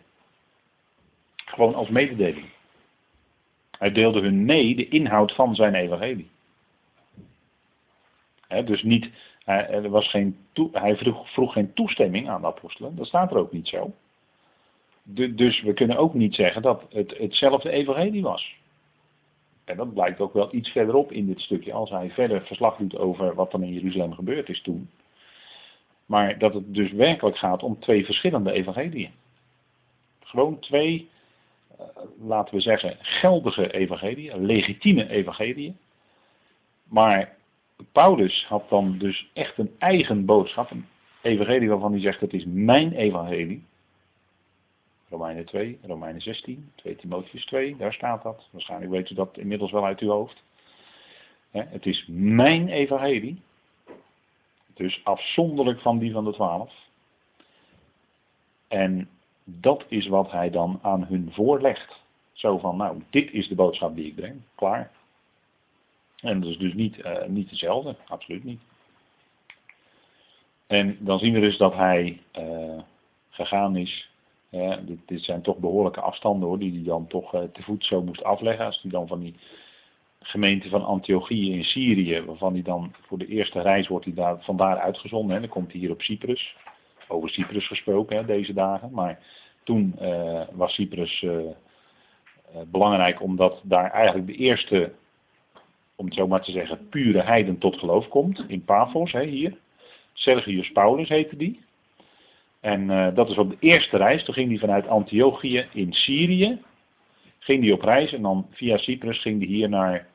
Gewoon 1.35 1.75
als 1.75 1.89
mededeling. 1.89 2.45
Hij 3.77 3.91
deelde 3.91 4.21
hun 4.21 4.45
mee 4.45 4.75
de 4.75 4.87
inhoud 4.87 5.31
van 5.31 5.55
zijn 5.55 5.75
evangelie. 5.75 6.29
dus 8.65 8.83
niet, 8.83 9.09
hij, 9.45 9.69
er 9.69 9.89
was 9.89 10.09
geen 10.09 10.37
hij 10.71 10.97
vroeg, 10.97 11.29
vroeg, 11.29 11.53
geen 11.53 11.73
toestemming 11.73 12.29
aan 12.29 12.41
de 12.41 12.47
apostelen, 12.47 12.95
dat 12.95 13.07
staat 13.07 13.31
er 13.31 13.37
ook 13.37 13.51
niet 13.51 13.67
zo. 13.67 13.93
Dus 15.03 15.61
we 15.61 15.73
kunnen 15.73 15.97
ook 15.97 16.13
niet 16.13 16.35
zeggen 16.35 16.61
dat 16.61 16.85
het 16.89 17.17
hetzelfde 17.17 17.69
evangelie 17.69 18.21
was. 18.21 18.55
En 19.63 19.77
dat 19.77 19.93
blijkt 19.93 20.19
ook 20.19 20.33
wel 20.33 20.55
iets 20.55 20.69
verderop 20.69 21.11
in 21.11 21.25
dit 21.25 21.41
stukje, 21.41 21.73
als 21.73 21.89
hij 21.89 22.09
verder 22.09 22.41
verslag 22.41 22.77
doet 22.77 22.97
over 22.97 23.35
wat 23.35 23.53
er 23.53 23.63
in 23.63 23.73
Jeruzalem 23.73 24.13
gebeurd 24.13 24.49
is 24.49 24.61
toen. 24.61 24.89
Maar 26.05 26.37
dat 26.37 26.53
het 26.53 26.73
dus 26.73 26.91
werkelijk 26.91 27.37
gaat 27.37 27.63
om 27.63 27.79
twee 27.79 28.05
verschillende 28.05 28.51
evangeliën. 28.51 29.11
Gewoon 30.19 30.59
twee, 30.59 31.09
eh, 31.77 31.85
laten 32.21 32.55
we 32.55 32.61
zeggen, 32.61 32.97
geldige 32.99 33.73
evangeliën, 33.73 34.45
legitieme 34.45 35.09
evangeliën. 35.09 35.77
Maar 36.83 37.35
Paulus 37.91 38.45
had 38.47 38.69
dan 38.69 38.97
dus 38.97 39.29
echt 39.33 39.57
een 39.57 39.75
eigen 39.77 40.25
boodschap, 40.25 40.71
een 40.71 40.85
evangelie 41.21 41.69
waarvan 41.69 41.91
hij 41.91 42.01
zegt, 42.01 42.19
het 42.19 42.33
is 42.33 42.45
mijn 42.45 42.93
evangelie. 42.93 43.63
Romeinen 45.13 45.45
2, 45.45 45.79
Romeinen 45.81 46.21
16, 46.21 46.71
2 46.75 46.95
Timotheus 46.95 47.45
2, 47.45 47.75
daar 47.77 47.93
staat 47.93 48.23
dat. 48.23 48.47
Waarschijnlijk 48.51 48.91
weet 48.91 49.09
u 49.09 49.15
dat 49.15 49.37
inmiddels 49.37 49.71
wel 49.71 49.85
uit 49.85 49.99
uw 49.99 50.09
hoofd. 50.09 50.43
Het 51.51 51.85
is 51.85 52.05
mijn 52.07 52.69
evangelie. 52.69 53.41
Dus 54.73 55.01
afzonderlijk 55.03 55.79
van 55.79 55.99
die 55.99 56.11
van 56.11 56.25
de 56.25 56.33
twaalf. 56.33 56.73
En 58.67 59.09
dat 59.43 59.85
is 59.87 60.07
wat 60.07 60.31
hij 60.31 60.49
dan 60.49 60.79
aan 60.81 61.03
hun 61.03 61.29
voorlegt. 61.31 62.01
Zo 62.31 62.57
van, 62.57 62.77
nou, 62.77 63.03
dit 63.09 63.31
is 63.31 63.47
de 63.47 63.55
boodschap 63.55 63.95
die 63.95 64.05
ik 64.05 64.15
breng. 64.15 64.41
Klaar. 64.55 64.91
En 66.15 66.39
dat 66.39 66.49
is 66.49 66.57
dus 66.57 66.73
niet, 66.73 66.97
uh, 66.97 67.25
niet 67.25 67.49
hetzelfde. 67.49 67.95
Absoluut 68.07 68.43
niet. 68.43 68.61
En 70.67 70.97
dan 70.99 71.19
zien 71.19 71.33
we 71.33 71.39
dus 71.39 71.57
dat 71.57 71.73
hij 71.73 72.21
uh, 72.39 72.81
gegaan 73.29 73.75
is 73.75 74.11
dit, 75.05 75.23
zijn 75.23 75.41
toch 75.41 75.57
behoorlijke 75.57 76.01
afstanden 76.01 76.47
hoor, 76.47 76.59
die 76.59 76.73
hij 76.73 76.83
dan 76.83 77.07
toch 77.07 77.35
uh, 77.35 77.41
te 77.41 77.63
voet 77.63 77.85
zo 77.85 78.03
moest 78.03 78.23
afleggen. 78.23 78.65
Als 78.65 78.81
hij 78.81 78.91
dan 78.91 79.07
van 79.07 79.19
die 79.19 79.35
gemeente 80.19 80.69
van 80.69 80.85
Antiochië 80.85 81.53
in 81.53 81.63
Syrië, 81.63 82.21
waarvan 82.21 82.53
hij 82.53 82.61
dan 82.61 82.93
voor 83.01 83.17
de 83.17 83.27
eerste 83.27 83.61
reis 83.61 83.87
wordt 83.87 84.05
hij 84.05 84.13
daar, 84.13 84.43
vandaar 84.43 84.77
uitgezonden. 84.77 85.35
Hè. 85.35 85.41
Dan 85.41 85.49
komt 85.49 85.71
hij 85.71 85.79
hier 85.79 85.91
op 85.91 86.01
Cyprus. 86.01 86.55
Over 87.07 87.29
Cyprus 87.29 87.67
gesproken 87.67 88.17
hè, 88.17 88.25
deze 88.25 88.53
dagen. 88.53 88.89
Maar 88.91 89.19
toen 89.63 89.95
uh, 90.01 90.41
was 90.51 90.73
Cyprus 90.73 91.21
uh, 91.21 91.41
belangrijk 92.67 93.21
omdat 93.21 93.61
daar 93.63 93.91
eigenlijk 93.91 94.27
de 94.27 94.35
eerste, 94.35 94.93
om 95.95 96.05
het 96.05 96.13
zo 96.13 96.27
maar 96.27 96.43
te 96.43 96.51
zeggen, 96.51 96.89
pure 96.89 97.21
heiden 97.21 97.57
tot 97.57 97.77
geloof 97.77 98.07
komt. 98.07 98.43
In 98.47 98.63
Paphos, 98.63 99.11
hè, 99.11 99.23
hier. 99.23 99.57
Sergius 100.13 100.71
Paulus 100.71 101.09
heette 101.09 101.35
die. 101.35 101.59
En 102.63 102.89
uh, 102.89 103.15
dat 103.15 103.29
is 103.29 103.37
op 103.37 103.49
de 103.49 103.57
eerste 103.59 103.97
reis. 103.97 104.23
Toen 104.23 104.33
ging 104.33 104.49
hij 104.49 104.57
vanuit 104.57 104.87
Antiochië 104.87 105.67
in 105.73 105.93
Syrië. 105.93 106.61
Ging 107.39 107.63
hij 107.63 107.71
op 107.71 107.81
reis 107.81 108.13
en 108.13 108.21
dan 108.21 108.47
via 108.49 108.77
Cyprus 108.77 109.21
ging 109.21 109.39
hij 109.39 109.47
hier 109.47 109.69
naar 109.69 110.07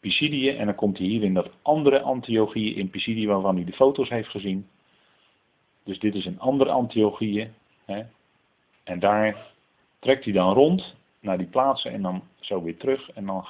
Pisidië. 0.00 0.48
En 0.48 0.66
dan 0.66 0.74
komt 0.74 0.98
hij 0.98 1.06
hier 1.06 1.22
in 1.22 1.34
dat 1.34 1.50
andere 1.62 2.00
Antiochië 2.00 2.74
in 2.74 2.90
Pisidië 2.90 3.26
waarvan 3.26 3.54
hij 3.54 3.64
de 3.64 3.72
foto's 3.72 4.08
heeft 4.08 4.28
gezien. 4.28 4.66
Dus 5.84 5.98
dit 5.98 6.14
is 6.14 6.26
een 6.26 6.40
andere 6.40 6.70
Antiochië. 6.70 7.50
Hè. 7.84 8.02
En 8.84 8.98
daar 8.98 9.46
trekt 9.98 10.24
hij 10.24 10.32
dan 10.32 10.52
rond 10.52 10.94
naar 11.20 11.38
die 11.38 11.46
plaatsen 11.46 11.92
en 11.92 12.02
dan 12.02 12.22
zo 12.40 12.62
weer 12.62 12.76
terug. 12.76 13.10
En 13.10 13.26
dan 13.26 13.46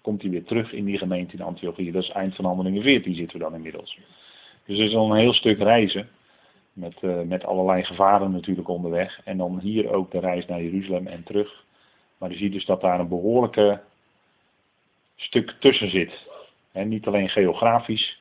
komt 0.00 0.22
hij 0.22 0.30
weer 0.30 0.44
terug 0.44 0.72
in 0.72 0.84
die 0.84 0.98
gemeente 0.98 1.36
in 1.36 1.42
Antiochië. 1.42 1.90
Dat 1.90 2.02
is 2.02 2.10
eind 2.10 2.34
van 2.34 2.44
handelingen 2.44 2.82
14 2.82 3.14
zitten 3.14 3.38
we 3.38 3.44
dan 3.44 3.54
inmiddels. 3.54 3.98
Dus 4.66 4.78
er 4.78 4.84
is 4.84 4.94
al 4.94 5.10
een 5.10 5.18
heel 5.18 5.34
stuk 5.34 5.58
reizen. 5.58 6.08
Met, 6.72 7.02
uh, 7.02 7.20
met 7.20 7.44
allerlei 7.44 7.84
gevaren 7.84 8.30
natuurlijk 8.30 8.68
onderweg. 8.68 9.20
En 9.24 9.36
dan 9.36 9.58
hier 9.58 9.92
ook 9.92 10.10
de 10.10 10.18
reis 10.18 10.46
naar 10.46 10.62
Jeruzalem 10.62 11.06
en 11.06 11.22
terug. 11.22 11.64
Maar 12.18 12.30
je 12.30 12.36
ziet 12.36 12.52
dus 12.52 12.64
dat 12.64 12.80
daar 12.80 13.00
een 13.00 13.08
behoorlijke 13.08 13.80
stuk 15.16 15.56
tussen 15.60 15.90
zit. 15.90 16.28
En 16.72 16.88
niet 16.88 17.06
alleen 17.06 17.28
geografisch, 17.28 18.20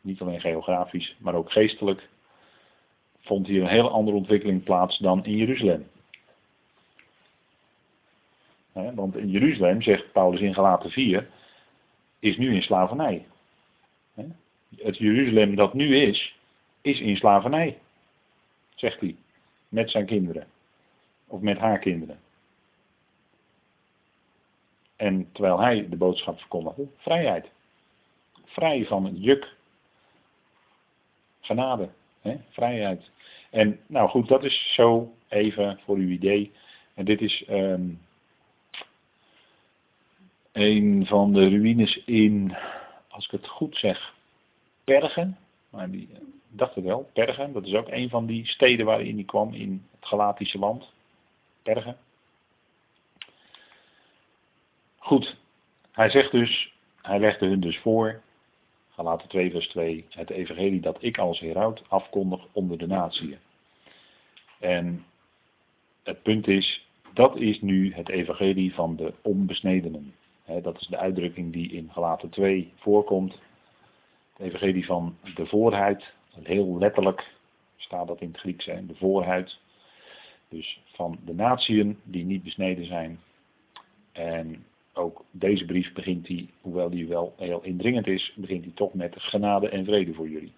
niet 0.00 0.20
alleen 0.20 0.40
geografisch, 0.40 1.16
maar 1.18 1.34
ook 1.34 1.52
geestelijk 1.52 2.08
vond 3.20 3.46
hier 3.46 3.62
een 3.62 3.68
hele 3.68 3.88
andere 3.88 4.16
ontwikkeling 4.16 4.62
plaats 4.62 4.98
dan 4.98 5.24
in 5.24 5.36
Jeruzalem. 5.36 5.86
want 8.72 9.16
in 9.16 9.30
Jeruzalem, 9.30 9.82
zegt 9.82 10.12
Paulus 10.12 10.40
in 10.40 10.54
Galaten 10.54 10.90
4, 10.90 11.28
is 12.18 12.36
nu 12.36 12.54
in 12.54 12.62
slavernij. 12.62 13.26
Het 14.76 14.96
Jeruzalem 14.96 15.54
dat 15.54 15.74
nu 15.74 15.96
is, 15.96 16.35
is 16.86 17.00
in 17.00 17.16
slavernij, 17.16 17.78
zegt 18.74 19.00
hij, 19.00 19.16
met 19.68 19.90
zijn 19.90 20.06
kinderen. 20.06 20.46
Of 21.26 21.40
met 21.40 21.58
haar 21.58 21.78
kinderen. 21.78 22.20
En 24.96 25.32
terwijl 25.32 25.60
hij 25.60 25.88
de 25.88 25.96
boodschap 25.96 26.38
verkondigde, 26.38 26.86
vrijheid. 26.96 27.50
Vrij 28.44 28.86
van 28.86 29.04
het 29.04 29.22
juk. 29.22 29.54
Genade. 31.40 31.88
Hè? 32.20 32.36
Vrijheid. 32.50 33.10
En 33.50 33.80
nou 33.86 34.08
goed, 34.08 34.28
dat 34.28 34.44
is 34.44 34.74
zo 34.74 35.14
even 35.28 35.80
voor 35.84 35.96
uw 35.96 36.08
idee. 36.08 36.52
En 36.94 37.04
dit 37.04 37.20
is 37.20 37.44
um, 37.48 38.00
een 40.52 41.06
van 41.06 41.32
de 41.32 41.48
ruïnes 41.48 42.04
in, 42.04 42.56
als 43.08 43.24
ik 43.24 43.30
het 43.30 43.48
goed 43.48 43.76
zeg, 43.76 44.14
Bergen. 44.84 45.38
Maar 45.70 45.90
die, 45.90 46.08
eh, 46.12 46.20
dacht 46.56 46.74
het 46.74 46.84
wel, 46.84 47.10
Pergen, 47.12 47.52
dat 47.52 47.66
is 47.66 47.74
ook 47.74 47.88
een 47.88 48.08
van 48.08 48.26
die 48.26 48.46
steden 48.46 48.86
waarin 48.86 49.14
hij 49.14 49.24
kwam 49.24 49.54
in 49.54 49.86
het 49.90 50.08
Galatische 50.08 50.58
land. 50.58 50.92
Pergen. 51.62 51.96
Goed, 54.98 55.36
hij 55.92 56.10
zegt 56.10 56.30
dus, 56.30 56.72
hij 57.02 57.18
legde 57.18 57.46
hun 57.46 57.60
dus 57.60 57.78
voor, 57.78 58.22
Galaten 58.90 59.28
2 59.28 59.50
vers 59.50 59.68
2, 59.68 60.06
het 60.10 60.30
evangelie 60.30 60.80
dat 60.80 60.96
ik 61.00 61.18
als 61.18 61.40
heraut 61.40 61.82
afkondig 61.88 62.46
onder 62.52 62.78
de 62.78 62.86
natieën. 62.86 63.38
En 64.60 65.04
het 66.02 66.22
punt 66.22 66.48
is, 66.48 66.86
dat 67.12 67.36
is 67.36 67.60
nu 67.60 67.94
het 67.94 68.08
evangelie 68.08 68.74
van 68.74 68.96
de 68.96 69.14
onbesnedenen. 69.22 70.14
dat 70.62 70.80
is 70.80 70.86
de 70.86 70.96
uitdrukking 70.96 71.52
die 71.52 71.72
in 71.72 71.90
Galaten 71.92 72.30
2 72.30 72.72
voorkomt. 72.76 73.38
Het 74.36 74.46
evangelie 74.46 74.86
van 74.86 75.16
de 75.34 75.46
voorheid, 75.46 76.12
heel 76.42 76.78
letterlijk 76.78 77.34
staat 77.76 78.06
dat 78.06 78.20
in 78.20 78.28
het 78.28 78.40
Grieks, 78.40 78.64
hè, 78.64 78.86
de 78.86 78.94
voorhuid. 78.94 79.58
Dus 80.48 80.80
van 80.84 81.18
de 81.24 81.34
natieën 81.34 81.98
die 82.02 82.24
niet 82.24 82.42
besneden 82.42 82.84
zijn. 82.84 83.20
En 84.12 84.64
ook 84.92 85.24
deze 85.30 85.64
brief 85.64 85.92
begint 85.92 86.28
hij, 86.28 86.48
hoewel 86.60 86.90
die 86.90 87.06
wel 87.06 87.34
heel 87.36 87.62
indringend 87.62 88.06
is, 88.06 88.32
begint 88.36 88.64
hij 88.64 88.72
toch 88.74 88.94
met 88.94 89.14
genade 89.16 89.68
en 89.68 89.84
vrede 89.84 90.14
voor 90.14 90.28
jullie. 90.28 90.52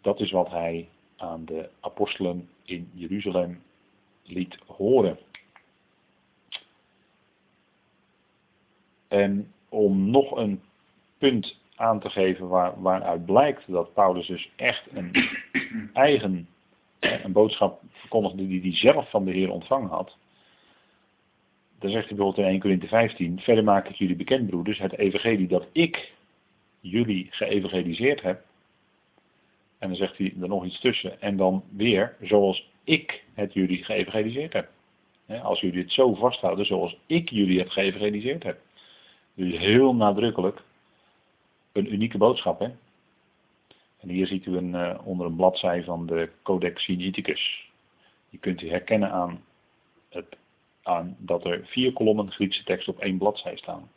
Dat 0.00 0.20
is 0.20 0.30
wat 0.30 0.50
hij 0.50 0.88
aan 1.16 1.44
de 1.44 1.68
apostelen 1.80 2.48
in 2.64 2.90
Jeruzalem 2.94 3.62
liet 4.22 4.58
horen. 4.66 5.18
En 9.08 9.52
om 9.68 10.10
nog 10.10 10.36
een 10.36 10.62
punt 11.18 11.56
aan 11.78 12.00
te 12.00 12.10
geven 12.10 12.48
waar, 12.48 12.82
waaruit 12.82 13.24
blijkt 13.24 13.64
dat 13.66 13.94
Paulus 13.94 14.26
dus 14.26 14.50
echt 14.56 14.86
een 14.92 15.12
eigen 15.92 16.48
een 17.00 17.32
boodschap 17.32 17.80
verkondigde 17.92 18.48
die 18.48 18.60
hij 18.60 18.74
zelf 18.74 19.10
van 19.10 19.24
de 19.24 19.32
Heer 19.32 19.50
ontvangen 19.50 19.88
had. 19.88 20.16
Dan 21.78 21.90
zegt 21.90 22.08
hij 22.08 22.16
bijvoorbeeld 22.16 22.46
in 22.46 22.52
1 22.52 22.60
Corinthië 22.60 22.88
15, 22.88 23.40
verder 23.40 23.64
maak 23.64 23.88
ik 23.88 23.94
jullie 23.94 24.16
bekend 24.16 24.46
broeders, 24.46 24.78
het 24.78 24.98
evangelie 24.98 25.48
dat 25.48 25.66
ik 25.72 26.12
jullie 26.80 27.26
geëvangeliseerd 27.30 28.22
heb. 28.22 28.44
En 29.78 29.88
dan 29.88 29.96
zegt 29.96 30.18
hij 30.18 30.34
er 30.40 30.48
nog 30.48 30.64
iets 30.64 30.80
tussen. 30.80 31.20
En 31.20 31.36
dan 31.36 31.64
weer, 31.70 32.16
zoals 32.20 32.70
ik 32.84 33.24
het 33.34 33.52
jullie 33.52 33.84
geëvangeliseerd 33.84 34.52
heb. 34.52 34.68
Als 35.42 35.60
jullie 35.60 35.82
het 35.82 35.92
zo 35.92 36.14
vasthouden, 36.14 36.66
zoals 36.66 36.98
ik 37.06 37.30
jullie 37.30 37.58
het 37.58 37.70
geëvangeliseerd 37.70 38.42
heb. 38.42 38.60
Dus 39.34 39.58
heel 39.58 39.94
nadrukkelijk 39.94 40.62
een 41.72 41.92
unieke 41.92 42.18
boodschap. 42.18 42.58
Hè? 42.58 42.68
En 44.00 44.08
hier 44.08 44.26
ziet 44.26 44.46
u 44.46 44.56
een, 44.56 44.74
uh, 44.74 44.98
onder 45.04 45.26
een 45.26 45.36
bladzij 45.36 45.84
van 45.84 46.06
de 46.06 46.30
Codex 46.42 46.82
Sinaiticus. 46.82 47.70
Die 48.30 48.38
kunt 48.38 48.62
u 48.62 48.68
herkennen 48.68 49.10
aan, 49.10 49.44
het, 50.08 50.36
aan 50.82 51.16
dat 51.18 51.44
er 51.44 51.66
vier 51.66 51.92
kolommen 51.92 52.30
Griekse 52.30 52.64
tekst 52.64 52.88
op 52.88 52.98
één 52.98 53.18
bladzij 53.18 53.56
staan. 53.56 53.90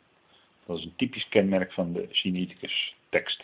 Dat 0.66 0.78
is 0.78 0.84
een 0.84 0.96
typisch 0.96 1.28
kenmerk 1.28 1.72
van 1.72 1.92
de 1.92 2.08
Sinaiticus 2.10 2.94
tekst. 3.08 3.42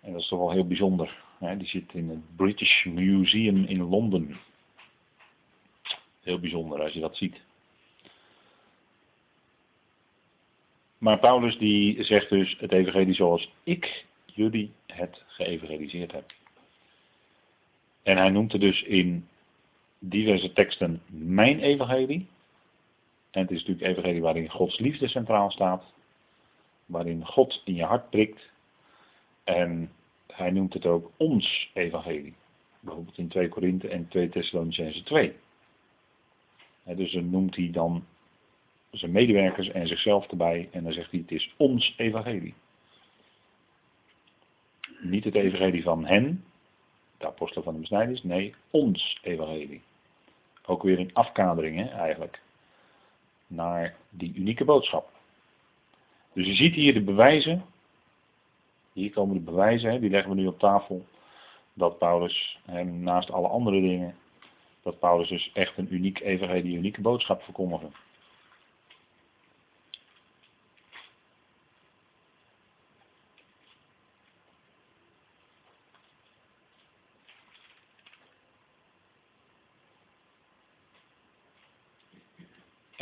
En 0.00 0.12
dat 0.12 0.20
is 0.20 0.28
toch 0.28 0.38
wel 0.38 0.50
heel 0.50 0.66
bijzonder. 0.66 1.22
Die 1.38 1.66
zit 1.66 1.94
in 1.94 2.08
het 2.08 2.36
British 2.36 2.84
Museum 2.84 3.64
in 3.64 3.82
Londen. 3.82 4.40
Heel 6.22 6.38
bijzonder 6.38 6.82
als 6.82 6.92
je 6.92 7.00
dat 7.00 7.16
ziet. 7.16 7.40
Maar 11.04 11.18
Paulus 11.18 11.58
die 11.58 12.02
zegt 12.02 12.28
dus 12.28 12.56
het 12.58 12.72
evangelie 12.72 13.14
zoals 13.14 13.52
ik 13.62 14.04
jullie 14.24 14.72
het 14.86 15.22
geëvangeliseerd 15.26 16.12
heb. 16.12 16.32
En 18.02 18.16
hij 18.16 18.30
noemt 18.30 18.52
er 18.52 18.60
dus 18.60 18.82
in 18.82 19.28
diverse 19.98 20.52
teksten 20.52 21.02
mijn 21.06 21.60
evangelie. 21.60 22.26
En 23.30 23.40
het 23.40 23.50
is 23.50 23.64
natuurlijk 23.64 23.86
evangelie 23.86 24.20
waarin 24.20 24.50
Gods 24.50 24.78
liefde 24.78 25.08
centraal 25.08 25.50
staat. 25.50 25.84
Waarin 26.86 27.26
God 27.26 27.62
in 27.64 27.74
je 27.74 27.84
hart 27.84 28.10
prikt. 28.10 28.50
En 29.44 29.92
hij 30.26 30.50
noemt 30.50 30.72
het 30.72 30.86
ook 30.86 31.10
ons 31.16 31.70
evangelie. 31.74 32.34
Bijvoorbeeld 32.80 33.18
in 33.18 33.28
2 33.28 33.48
Korinthe 33.48 33.88
en 33.88 34.08
2 34.08 34.28
Thessalonicense 34.28 35.02
2. 35.02 35.32
dus 36.84 37.12
dan 37.12 37.30
noemt 37.30 37.56
hij 37.56 37.70
dan 37.72 38.04
zijn 38.98 39.12
medewerkers 39.12 39.68
en 39.68 39.86
zichzelf 39.86 40.28
erbij. 40.28 40.68
En 40.72 40.84
dan 40.84 40.92
zegt 40.92 41.10
hij, 41.10 41.20
het 41.20 41.30
is 41.30 41.54
ons 41.56 41.94
evangelie. 41.96 42.54
Niet 45.00 45.24
het 45.24 45.34
evangelie 45.34 45.82
van 45.82 46.06
hen, 46.06 46.44
de 47.18 47.26
apostelen 47.26 47.64
van 47.64 47.74
de 47.74 47.80
besnijdenis. 47.80 48.22
Nee, 48.22 48.54
ons 48.70 49.18
evangelie. 49.22 49.82
Ook 50.66 50.82
weer 50.82 50.98
een 50.98 51.14
afkadering 51.14 51.76
hè, 51.76 51.88
eigenlijk. 51.88 52.40
Naar 53.46 53.96
die 54.10 54.32
unieke 54.34 54.64
boodschap. 54.64 55.12
Dus 56.32 56.46
je 56.46 56.54
ziet 56.54 56.74
hier 56.74 56.94
de 56.94 57.02
bewijzen. 57.02 57.64
Hier 58.92 59.10
komen 59.10 59.34
de 59.34 59.42
bewijzen, 59.42 59.90
hè, 59.90 60.00
die 60.00 60.10
leggen 60.10 60.30
we 60.30 60.36
nu 60.36 60.46
op 60.46 60.58
tafel. 60.58 61.06
Dat 61.72 61.98
Paulus, 61.98 62.58
hem 62.64 63.02
naast 63.02 63.30
alle 63.30 63.48
andere 63.48 63.80
dingen, 63.80 64.16
dat 64.82 64.98
Paulus 64.98 65.28
dus 65.28 65.50
echt 65.52 65.78
een 65.78 65.94
uniek 65.94 66.20
evangelie, 66.20 66.72
een 66.72 66.78
unieke 66.78 67.00
boodschap 67.00 67.42
verkondigde. 67.42 67.88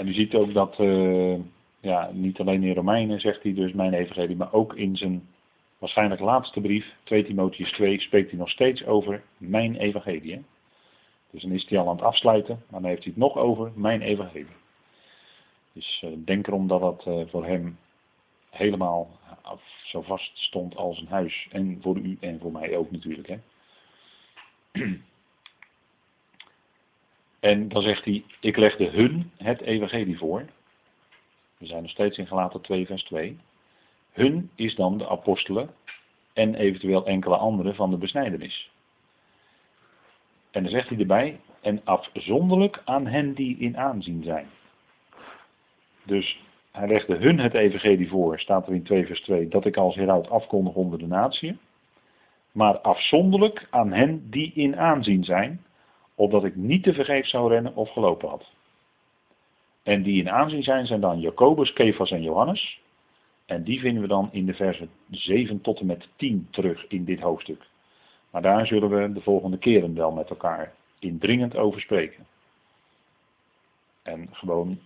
En 0.03 0.09
u 0.09 0.13
ziet 0.13 0.35
ook 0.35 0.53
dat, 0.55 0.79
uh, 0.79 1.39
ja, 1.81 2.11
niet 2.13 2.41
alleen 2.41 2.63
in 2.63 2.75
Romeinen 2.75 3.21
zegt 3.21 3.43
hij 3.43 3.55
dus 3.55 3.73
mijn 3.73 3.95
evangelie, 3.95 4.37
maar 4.37 4.53
ook 4.53 4.75
in 4.75 4.97
zijn 4.97 5.29
waarschijnlijk 5.79 6.21
laatste 6.21 6.61
brief, 6.61 6.95
2 7.03 7.25
Timotheus 7.25 7.73
2, 7.73 8.01
spreekt 8.01 8.31
hij 8.31 8.39
nog 8.39 8.51
steeds 8.51 8.85
over 8.85 9.23
mijn 9.37 9.77
evangelie. 9.77 10.45
Dus 11.31 11.43
dan 11.43 11.53
is 11.53 11.69
hij 11.69 11.79
al 11.79 11.89
aan 11.89 11.97
het 11.97 12.05
afsluiten, 12.05 12.63
maar 12.69 12.81
dan 12.81 12.91
heeft 12.91 13.05
hij 13.05 13.13
het 13.13 13.23
nog 13.23 13.37
over 13.37 13.73
mijn 13.75 14.03
evangelie. 14.03 14.57
Dus 15.73 16.03
uh, 16.05 16.11
denk 16.25 16.47
erom 16.47 16.67
dat 16.67 16.81
dat 16.81 17.05
uh, 17.09 17.27
voor 17.29 17.47
hem 17.47 17.79
helemaal 18.51 19.11
zo 19.85 20.03
vast 20.03 20.39
stond 20.39 20.77
als 20.77 21.01
een 21.01 21.09
huis. 21.09 21.49
En 21.51 21.79
voor 21.83 21.97
u 21.99 22.17
en 22.21 22.41
voor 22.41 22.53
mij 22.53 22.77
ook 22.77 22.91
natuurlijk. 22.91 23.29
Hè? 23.29 23.39
En 27.43 27.69
dan 27.69 27.83
zegt 27.83 28.05
hij, 28.05 28.25
ik 28.41 28.57
legde 28.57 28.89
hun 28.89 29.31
het 29.37 29.61
evangelie 29.61 30.19
voor. 30.19 30.45
We 31.59 31.67
zijn 31.67 31.83
nog 31.83 31.91
steeds 31.91 32.19
in 32.19 32.27
gelaten 32.27 32.61
2 32.61 32.87
vers 32.87 33.03
2. 33.03 33.39
Hun 34.13 34.51
is 34.55 34.75
dan 34.75 34.99
de 34.99 35.09
apostelen 35.09 35.71
en 36.33 36.55
eventueel 36.55 37.07
enkele 37.07 37.37
anderen 37.37 37.75
van 37.75 37.91
de 37.91 37.97
besnijdenis. 37.97 38.71
En 40.51 40.63
dan 40.63 40.73
zegt 40.73 40.89
hij 40.89 40.99
erbij, 40.99 41.41
en 41.61 41.81
afzonderlijk 41.85 42.83
aan 42.85 43.07
hen 43.07 43.35
die 43.35 43.59
in 43.59 43.77
aanzien 43.77 44.23
zijn. 44.23 44.47
Dus 46.03 46.41
hij 46.71 46.89
legde 46.89 47.17
hun 47.17 47.39
het 47.39 47.55
evangelie 47.55 48.09
voor, 48.09 48.41
staat 48.41 48.67
er 48.67 48.75
in 48.75 48.83
2 48.83 49.07
vers 49.07 49.21
2, 49.21 49.49
dat 49.49 49.65
ik 49.65 49.77
als 49.77 49.95
heraut 49.95 50.31
afkondig 50.31 50.75
onder 50.75 50.99
de 50.99 51.07
natie. 51.07 51.59
Maar 52.53 52.79
afzonderlijk 52.79 53.67
aan 53.71 53.93
hen 53.93 54.31
die 54.31 54.53
in 54.55 54.77
aanzien 54.77 55.25
zijn, 55.25 55.65
opdat 56.15 56.45
ik 56.45 56.57
niet 56.57 56.83
te 56.83 56.95
vergeefs 56.95 57.31
zou 57.31 57.49
rennen 57.49 57.75
of 57.75 57.91
gelopen 57.91 58.29
had. 58.29 58.51
En 59.83 60.03
die 60.03 60.21
in 60.21 60.31
aanzien 60.31 60.63
zijn, 60.63 60.87
zijn 60.87 61.01
dan 61.01 61.21
Jacobus, 61.21 61.73
Kefas 61.73 62.11
en 62.11 62.23
Johannes. 62.23 62.81
En 63.47 63.63
die 63.63 63.81
vinden 63.81 64.03
we 64.03 64.09
dan 64.09 64.29
in 64.33 64.47
de 64.47 64.55
versen 64.55 64.91
7 65.11 65.61
tot 65.61 65.81
en 65.81 65.87
met 65.87 66.09
10 66.17 66.49
terug 66.51 66.87
in 66.89 67.05
dit 67.05 67.21
hoofdstuk. 67.21 67.67
Maar 68.31 68.43
daar 68.43 68.67
zullen 68.67 68.89
we 68.89 69.13
de 69.13 69.21
volgende 69.21 69.59
keren 69.59 69.95
wel 69.95 70.13
met 70.13 70.31
elkaar 70.31 70.75
indringend 70.99 71.57
over 71.57 71.81
spreken. 71.81 72.27
En 74.03 74.29
gewoon 74.33 74.81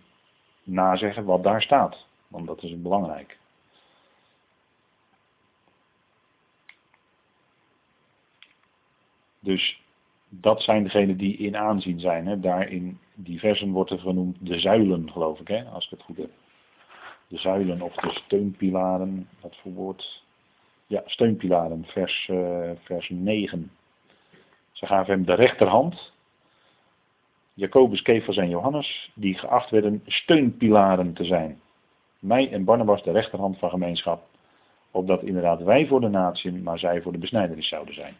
nazeggen 0.62 1.24
wat 1.24 1.42
daar 1.42 1.62
staat, 1.62 2.06
want 2.28 2.46
dat 2.46 2.62
is 2.62 2.82
belangrijk. 2.82 3.38
Dus 9.40 9.80
dat 10.40 10.62
zijn 10.62 10.82
degenen 10.82 11.16
die 11.16 11.36
in 11.36 11.56
aanzien 11.56 12.00
zijn. 12.00 12.26
Hè. 12.26 12.40
Daar 12.40 12.68
die 13.14 13.38
versen 13.38 13.70
wordt 13.70 13.90
er 13.90 13.98
genoemd 13.98 14.36
de 14.40 14.58
zuilen, 14.58 15.10
geloof 15.10 15.40
ik, 15.40 15.48
hè, 15.48 15.64
als 15.64 15.84
ik 15.84 15.90
het 15.90 16.02
goed 16.02 16.16
heb. 16.16 16.30
De 17.28 17.38
zuilen 17.38 17.80
of 17.80 17.94
de 17.94 18.10
steunpilaren, 18.10 19.28
voor 19.40 19.72
woord? 19.72 20.24
Ja, 20.86 21.02
steunpilaren, 21.06 21.84
vers, 21.84 22.28
uh, 22.28 22.70
vers 22.78 23.08
9. 23.08 23.70
Ze 24.72 24.86
gaven 24.86 25.14
hem 25.14 25.24
de 25.24 25.34
rechterhand, 25.34 26.12
Jacobus, 27.54 28.02
Kefas 28.02 28.36
en 28.36 28.48
Johannes, 28.48 29.10
die 29.14 29.38
geacht 29.38 29.70
werden 29.70 30.02
steunpilaren 30.06 31.14
te 31.14 31.24
zijn. 31.24 31.60
Mij 32.18 32.52
en 32.52 32.64
Barnabas 32.64 33.02
de 33.02 33.10
rechterhand 33.10 33.58
van 33.58 33.70
gemeenschap, 33.70 34.26
opdat 34.90 35.22
inderdaad 35.22 35.62
wij 35.62 35.86
voor 35.86 36.00
de 36.00 36.08
natie, 36.08 36.52
maar 36.52 36.78
zij 36.78 37.02
voor 37.02 37.12
de 37.12 37.18
besnijdenis 37.18 37.68
zouden 37.68 37.94
zijn 37.94 38.16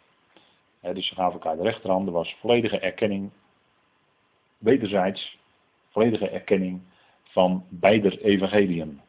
dus 0.81 1.07
ze 1.07 1.15
gaven 1.15 1.33
elkaar 1.33 1.57
de 1.57 1.63
rechterhand. 1.63 2.07
Er 2.07 2.13
was 2.13 2.35
volledige 2.39 2.79
erkenning, 2.79 3.29
wederzijds, 4.57 5.37
volledige 5.89 6.29
erkenning 6.29 6.81
van 7.23 7.65
beide 7.69 8.21
evangeliën. 8.21 9.01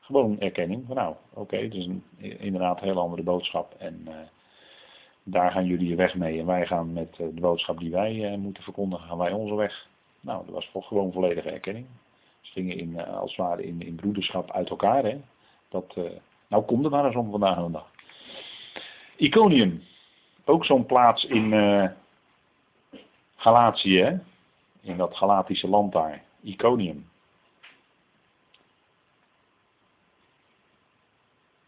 Gewoon 0.00 0.40
erkenning 0.40 0.84
van 0.86 0.96
nou, 0.96 1.14
oké, 1.32 1.56
het 1.56 1.74
is 1.74 1.86
een, 1.86 2.04
inderdaad 2.18 2.80
een 2.80 2.86
heel 2.86 3.00
andere 3.00 3.22
boodschap. 3.22 3.74
En 3.78 4.04
uh, 4.08 4.14
daar 5.22 5.50
gaan 5.50 5.66
jullie 5.66 5.88
je 5.88 5.94
weg 5.94 6.14
mee. 6.14 6.38
En 6.38 6.46
wij 6.46 6.66
gaan 6.66 6.92
met 6.92 7.18
uh, 7.20 7.26
de 7.34 7.40
boodschap 7.40 7.78
die 7.78 7.90
wij 7.90 8.14
uh, 8.14 8.36
moeten 8.36 8.62
verkondigen, 8.62 9.08
gaan 9.08 9.18
wij 9.18 9.32
onze 9.32 9.54
weg. 9.54 9.88
Nou, 10.20 10.44
dat 10.44 10.54
was 10.54 10.86
gewoon 10.86 11.12
volledige 11.12 11.50
erkenning. 11.50 11.86
Ze 12.40 12.52
gingen 12.52 12.78
in, 12.78 13.06
als 13.06 13.36
het 13.36 13.46
ware 13.46 13.64
in, 13.64 13.80
in 13.80 13.94
broederschap 13.94 14.52
uit 14.52 14.70
elkaar. 14.70 15.04
Hè. 15.04 15.20
Dat, 15.68 15.96
nou, 16.48 16.64
kom 16.64 16.84
er 16.84 16.90
maar 16.90 17.06
eens 17.06 17.16
om 17.16 17.30
vandaag 17.30 17.64
de 17.64 17.70
dag. 17.70 17.90
Iconium 19.16 19.82
ook 20.48 20.64
zo'n 20.64 20.86
plaats 20.86 21.24
in 21.24 21.52
uh, 21.52 21.90
Galatië, 23.36 24.20
in 24.80 24.96
dat 24.96 25.16
Galatische 25.16 25.68
land 25.68 25.92
daar, 25.92 26.22
Iconium. 26.40 27.08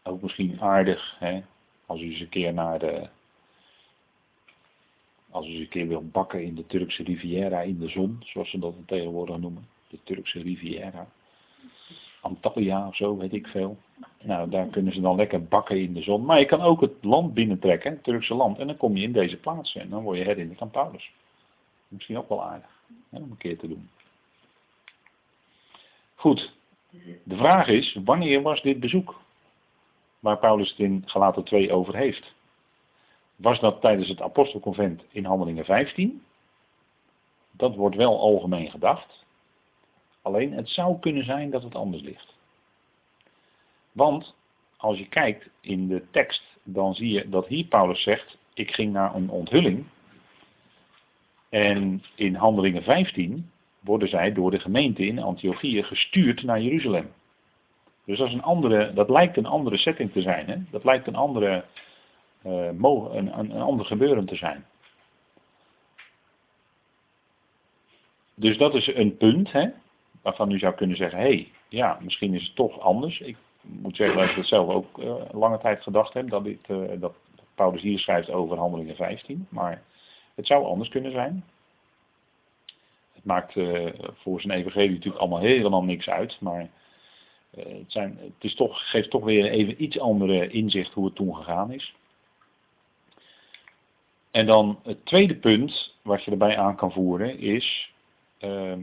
Ook 0.03 0.21
misschien 0.21 0.61
aardig, 0.61 1.15
hè, 1.19 1.41
als 1.85 2.01
u 2.01 2.09
eens 2.09 2.19
een 2.19 2.29
keer 2.29 2.53
naar 2.53 2.79
de, 2.79 3.09
als 5.29 5.47
u 5.47 5.49
eens 5.49 5.59
een 5.59 5.69
keer 5.69 5.87
wil 5.87 6.05
bakken 6.07 6.43
in 6.43 6.55
de 6.55 6.65
Turkse 6.67 7.03
Riviera 7.03 7.61
in 7.61 7.79
de 7.79 7.89
zon, 7.89 8.17
zoals 8.19 8.49
ze 8.49 8.59
dat 8.59 8.73
tegenwoordig 8.85 9.37
noemen, 9.37 9.67
de 9.87 9.99
Turkse 10.03 10.41
Riviera. 10.41 11.07
Antalya 12.21 12.87
of 12.87 12.95
zo, 12.95 13.17
weet 13.17 13.33
ik 13.33 13.47
veel. 13.47 13.77
Nou, 14.21 14.49
daar 14.49 14.67
kunnen 14.67 14.93
ze 14.93 15.01
dan 15.01 15.15
lekker 15.15 15.43
bakken 15.43 15.81
in 15.81 15.93
de 15.93 16.01
zon. 16.01 16.25
Maar 16.25 16.39
je 16.39 16.45
kan 16.45 16.61
ook 16.61 16.81
het 16.81 16.93
land 17.01 17.33
binnentrekken, 17.33 17.91
het 17.91 18.03
Turkse 18.03 18.33
land. 18.33 18.59
En 18.59 18.67
dan 18.67 18.77
kom 18.77 18.95
je 18.95 19.03
in 19.03 19.11
deze 19.11 19.37
plaats 19.37 19.75
en 19.75 19.89
dan 19.89 20.03
word 20.03 20.17
je 20.17 20.23
herinnerd 20.23 20.61
aan 20.61 20.69
Paulus. 20.69 21.11
Misschien 21.87 22.17
ook 22.17 22.29
wel 22.29 22.43
aardig 22.43 22.69
om 23.09 23.21
een 23.21 23.37
keer 23.37 23.57
te 23.57 23.67
doen. 23.67 23.89
Goed, 26.15 26.53
de 27.23 27.37
vraag 27.37 27.67
is, 27.67 27.97
wanneer 28.03 28.41
was 28.41 28.61
dit 28.61 28.79
bezoek? 28.79 29.21
Waar 30.19 30.37
Paulus 30.37 30.69
het 30.69 30.79
in 30.79 31.03
Galaten 31.05 31.43
2 31.43 31.73
over 31.73 31.95
heeft. 31.95 32.33
Was 33.35 33.59
dat 33.59 33.81
tijdens 33.81 34.07
het 34.07 34.21
apostelconvent 34.21 35.03
in 35.09 35.25
Handelingen 35.25 35.65
15? 35.65 36.23
Dat 37.51 37.75
wordt 37.75 37.95
wel 37.95 38.19
algemeen 38.19 38.69
gedacht. 38.69 39.25
Alleen 40.21 40.53
het 40.53 40.69
zou 40.69 40.99
kunnen 40.99 41.25
zijn 41.25 41.49
dat 41.49 41.63
het 41.63 41.75
anders 41.75 42.03
ligt. 42.03 42.35
Want 43.91 44.35
als 44.77 44.97
je 44.97 45.07
kijkt 45.07 45.49
in 45.61 45.87
de 45.87 46.03
tekst, 46.11 46.43
dan 46.63 46.93
zie 46.93 47.11
je 47.11 47.29
dat 47.29 47.47
hier 47.47 47.65
Paulus 47.65 48.03
zegt: 48.03 48.37
Ik 48.53 48.71
ging 48.71 48.93
naar 48.93 49.15
een 49.15 49.29
onthulling. 49.29 49.85
En 51.49 52.03
in 52.15 52.35
Handelingen 52.35 52.83
15 52.83 53.51
worden 53.79 54.07
zij 54.07 54.33
door 54.33 54.51
de 54.51 54.59
gemeente 54.59 55.05
in 55.05 55.19
Antiochië 55.19 55.83
gestuurd 55.83 56.43
naar 56.43 56.61
Jeruzalem. 56.61 57.11
Dus 58.05 58.17
dat, 58.17 58.27
is 58.27 58.33
een 58.33 58.41
andere, 58.41 58.93
dat 58.93 59.09
lijkt 59.09 59.37
een 59.37 59.45
andere 59.45 59.77
setting 59.77 60.11
te 60.11 60.21
zijn. 60.21 60.47
Hè? 60.47 60.55
Dat 60.69 60.83
lijkt 60.83 61.07
een, 61.07 61.15
andere, 61.15 61.65
uh, 62.45 62.65
een, 62.65 62.83
een, 62.83 63.55
een 63.55 63.61
ander 63.61 63.85
gebeuren 63.85 64.25
te 64.25 64.35
zijn. 64.35 64.65
Dus 68.35 68.57
dat 68.57 68.75
is 68.75 68.87
een 68.87 69.17
punt 69.17 69.51
hè, 69.51 69.69
waarvan 70.21 70.51
u 70.51 70.59
zou 70.59 70.73
kunnen 70.73 70.97
zeggen, 70.97 71.19
hé, 71.19 71.25
hey, 71.25 71.51
ja, 71.69 71.97
misschien 72.01 72.33
is 72.33 72.43
het 72.43 72.55
toch 72.55 72.79
anders. 72.79 73.19
Ik 73.19 73.37
moet 73.61 73.95
zeggen 73.95 74.17
dat 74.17 74.29
ik 74.29 74.35
het 74.35 74.47
zelf 74.47 74.69
ook 74.69 74.97
uh, 74.97 75.15
lange 75.31 75.59
tijd 75.59 75.81
gedacht 75.81 76.13
heb, 76.13 76.29
dat, 76.29 76.43
dit, 76.43 76.59
uh, 76.67 76.89
dat 76.99 77.13
Paulus 77.55 77.81
hier 77.81 77.99
schrijft 77.99 78.29
over 78.29 78.57
Handelingen 78.57 78.95
15. 78.95 79.47
Maar 79.49 79.83
het 80.35 80.47
zou 80.47 80.65
anders 80.65 80.89
kunnen 80.89 81.11
zijn. 81.11 81.43
Het 83.13 83.25
maakt 83.25 83.55
uh, 83.55 83.89
voor 84.13 84.41
zijn 84.41 84.57
evangelie 84.57 84.89
natuurlijk 84.89 85.21
allemaal 85.21 85.39
helemaal 85.39 85.83
niks 85.83 86.09
uit, 86.09 86.37
maar 86.39 86.69
het, 87.55 87.85
zijn, 87.87 88.17
het 88.21 88.33
is 88.39 88.55
toch, 88.55 88.89
geeft 88.89 89.09
toch 89.09 89.23
weer 89.23 89.49
even 89.49 89.83
iets 89.83 89.99
andere 89.99 90.47
inzicht 90.47 90.93
hoe 90.93 91.05
het 91.05 91.15
toen 91.15 91.35
gegaan 91.35 91.71
is. 91.71 91.95
En 94.31 94.45
dan 94.45 94.79
het 94.83 95.05
tweede 95.05 95.35
punt 95.35 95.95
wat 96.01 96.23
je 96.23 96.31
erbij 96.31 96.57
aan 96.57 96.75
kan 96.75 96.91
voeren 96.91 97.39
is 97.39 97.91
Ehm, 98.41 98.81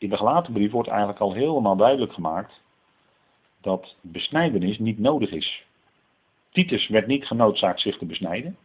in 0.00 0.08
de 0.08 0.16
gelaten 0.16 0.52
brief 0.52 0.70
wordt 0.70 0.88
eigenlijk 0.88 1.20
al 1.20 1.32
helemaal 1.32 1.76
duidelijk 1.76 2.12
gemaakt 2.12 2.60
dat 3.60 3.96
besnijdenis 4.00 4.78
niet 4.78 4.98
nodig 4.98 5.30
is. 5.30 5.64
Titus 6.50 6.88
werd 6.88 7.06
niet 7.06 7.26
genoodzaakt 7.26 7.80
zich 7.80 7.98
te 7.98 8.06
besnijden, 8.06 8.56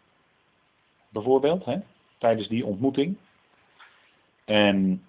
bijvoorbeeld, 1.10 1.66
hè, 1.66 1.78
tijdens 2.18 2.48
die 2.48 2.66
ontmoeting. 2.66 3.18
En 4.46 5.04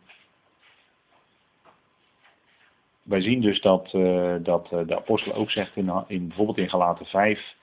wij 3.02 3.20
zien 3.20 3.40
dus 3.40 3.60
dat, 3.60 3.92
uh, 3.92 4.36
dat 4.40 4.72
uh, 4.72 4.86
de 4.86 4.96
apostel 4.96 5.32
ook 5.32 5.50
zegt, 5.50 5.76
in, 5.76 6.04
in, 6.06 6.26
bijvoorbeeld 6.26 6.58
in 6.58 6.68
Galaten 6.68 7.06
5, 7.06 7.54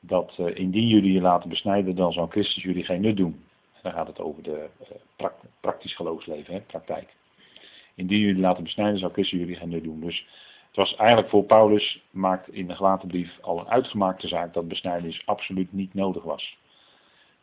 dat 0.00 0.36
uh, 0.40 0.56
indien 0.56 0.88
jullie 0.88 1.12
je 1.12 1.20
laten 1.20 1.48
besnijden, 1.48 1.96
dan 1.96 2.12
zal 2.12 2.26
Christus 2.26 2.62
jullie 2.62 2.84
geen 2.84 3.00
nut 3.00 3.16
doen. 3.16 3.44
Dan 3.82 3.92
gaat 3.92 4.06
het 4.06 4.20
over 4.20 4.42
de 4.42 4.68
praktisch 5.60 5.96
geloofsleven, 5.96 6.54
hè, 6.54 6.60
praktijk. 6.60 7.14
Indien 7.96 8.18
jullie 8.18 8.40
laten 8.40 8.62
besnijden, 8.62 8.98
zou 8.98 9.12
Christus 9.12 9.38
jullie 9.38 9.56
geen 9.56 9.82
doen. 9.82 10.00
Dus 10.00 10.26
het 10.66 10.76
was 10.76 10.96
eigenlijk 10.96 11.28
voor 11.28 11.44
Paulus, 11.44 12.02
maakt 12.10 12.52
in 12.52 12.66
de 12.66 12.74
gelaten 12.74 13.08
brief 13.08 13.38
al 13.40 13.58
een 13.58 13.68
uitgemaakte 13.68 14.28
zaak 14.28 14.54
dat 14.54 14.68
besnijdenis 14.68 15.26
absoluut 15.26 15.72
niet 15.72 15.94
nodig 15.94 16.22
was. 16.22 16.58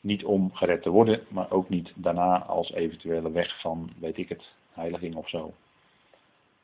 Niet 0.02 0.26
om 0.26 0.54
gered 0.54 0.82
te 0.82 0.90
worden, 0.90 1.22
maar 1.30 1.52
ook 1.52 1.70
niet 1.70 1.94
daarna 1.96 2.44
als 2.44 2.72
eventuele 2.72 3.32
weg 3.32 3.62
van, 3.62 3.90
weet 4.00 4.18
ik 4.18 4.30
het, 4.30 4.54
heiliging 4.74 5.16
of 5.16 5.30
zo. 5.30 5.54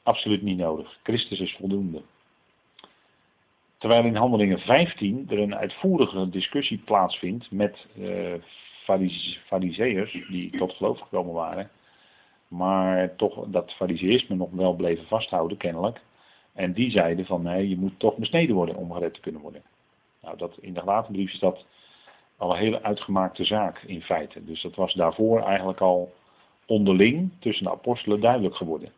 Absoluut 0.04 0.42
niet 0.42 0.58
nodig. 0.58 1.00
Christus 1.04 1.40
is 1.40 1.56
voldoende. 1.56 2.02
Terwijl 3.78 4.04
in 4.04 4.16
Handelingen 4.16 4.60
15 4.60 5.26
er 5.30 5.40
een 5.40 5.56
uitvoerige 5.56 6.30
discussie 6.30 6.78
plaatsvindt 6.78 7.52
met 7.52 7.86
uh, 7.98 8.34
fariseërs 9.46 10.12
die 10.12 10.58
tot 10.58 10.74
geloof 10.74 11.00
gekomen 11.00 11.34
waren, 11.34 11.70
maar 12.50 13.16
toch 13.16 13.46
dat 13.48 13.74
fariseïsme 13.74 14.36
nog 14.36 14.52
wel 14.52 14.74
bleven 14.74 15.08
vasthouden 15.08 15.58
kennelijk. 15.58 16.02
En 16.54 16.74
die 16.74 16.92
zeiden 16.92 17.26
van 17.26 17.42
nee, 17.42 17.70
je 17.70 17.78
moet 17.78 18.00
toch 18.00 18.16
besneden 18.16 18.56
worden 18.56 18.76
om 18.76 18.92
gered 18.92 19.14
te 19.14 19.20
kunnen 19.20 19.42
worden. 19.42 19.62
Nou, 20.22 20.38
dat, 20.38 20.58
in 20.60 20.74
de 20.74 20.80
gelaten 20.80 21.14
brief 21.14 21.34
is 21.34 21.40
dat 21.40 21.66
al 22.38 22.52
een 22.52 22.58
hele 22.58 22.84
uitgemaakte 22.84 23.44
zaak 23.44 23.82
in 23.82 24.02
feite. 24.02 24.46
Dus 24.46 24.62
dat 24.62 24.76
was 24.76 24.94
daarvoor 24.94 25.42
eigenlijk 25.42 25.80
al 25.80 26.14
onderling 26.66 27.32
tussen 27.40 27.66
de 27.66 27.72
apostelen 27.72 28.22
duidelijk 28.22 28.56
geworden. 28.56 28.92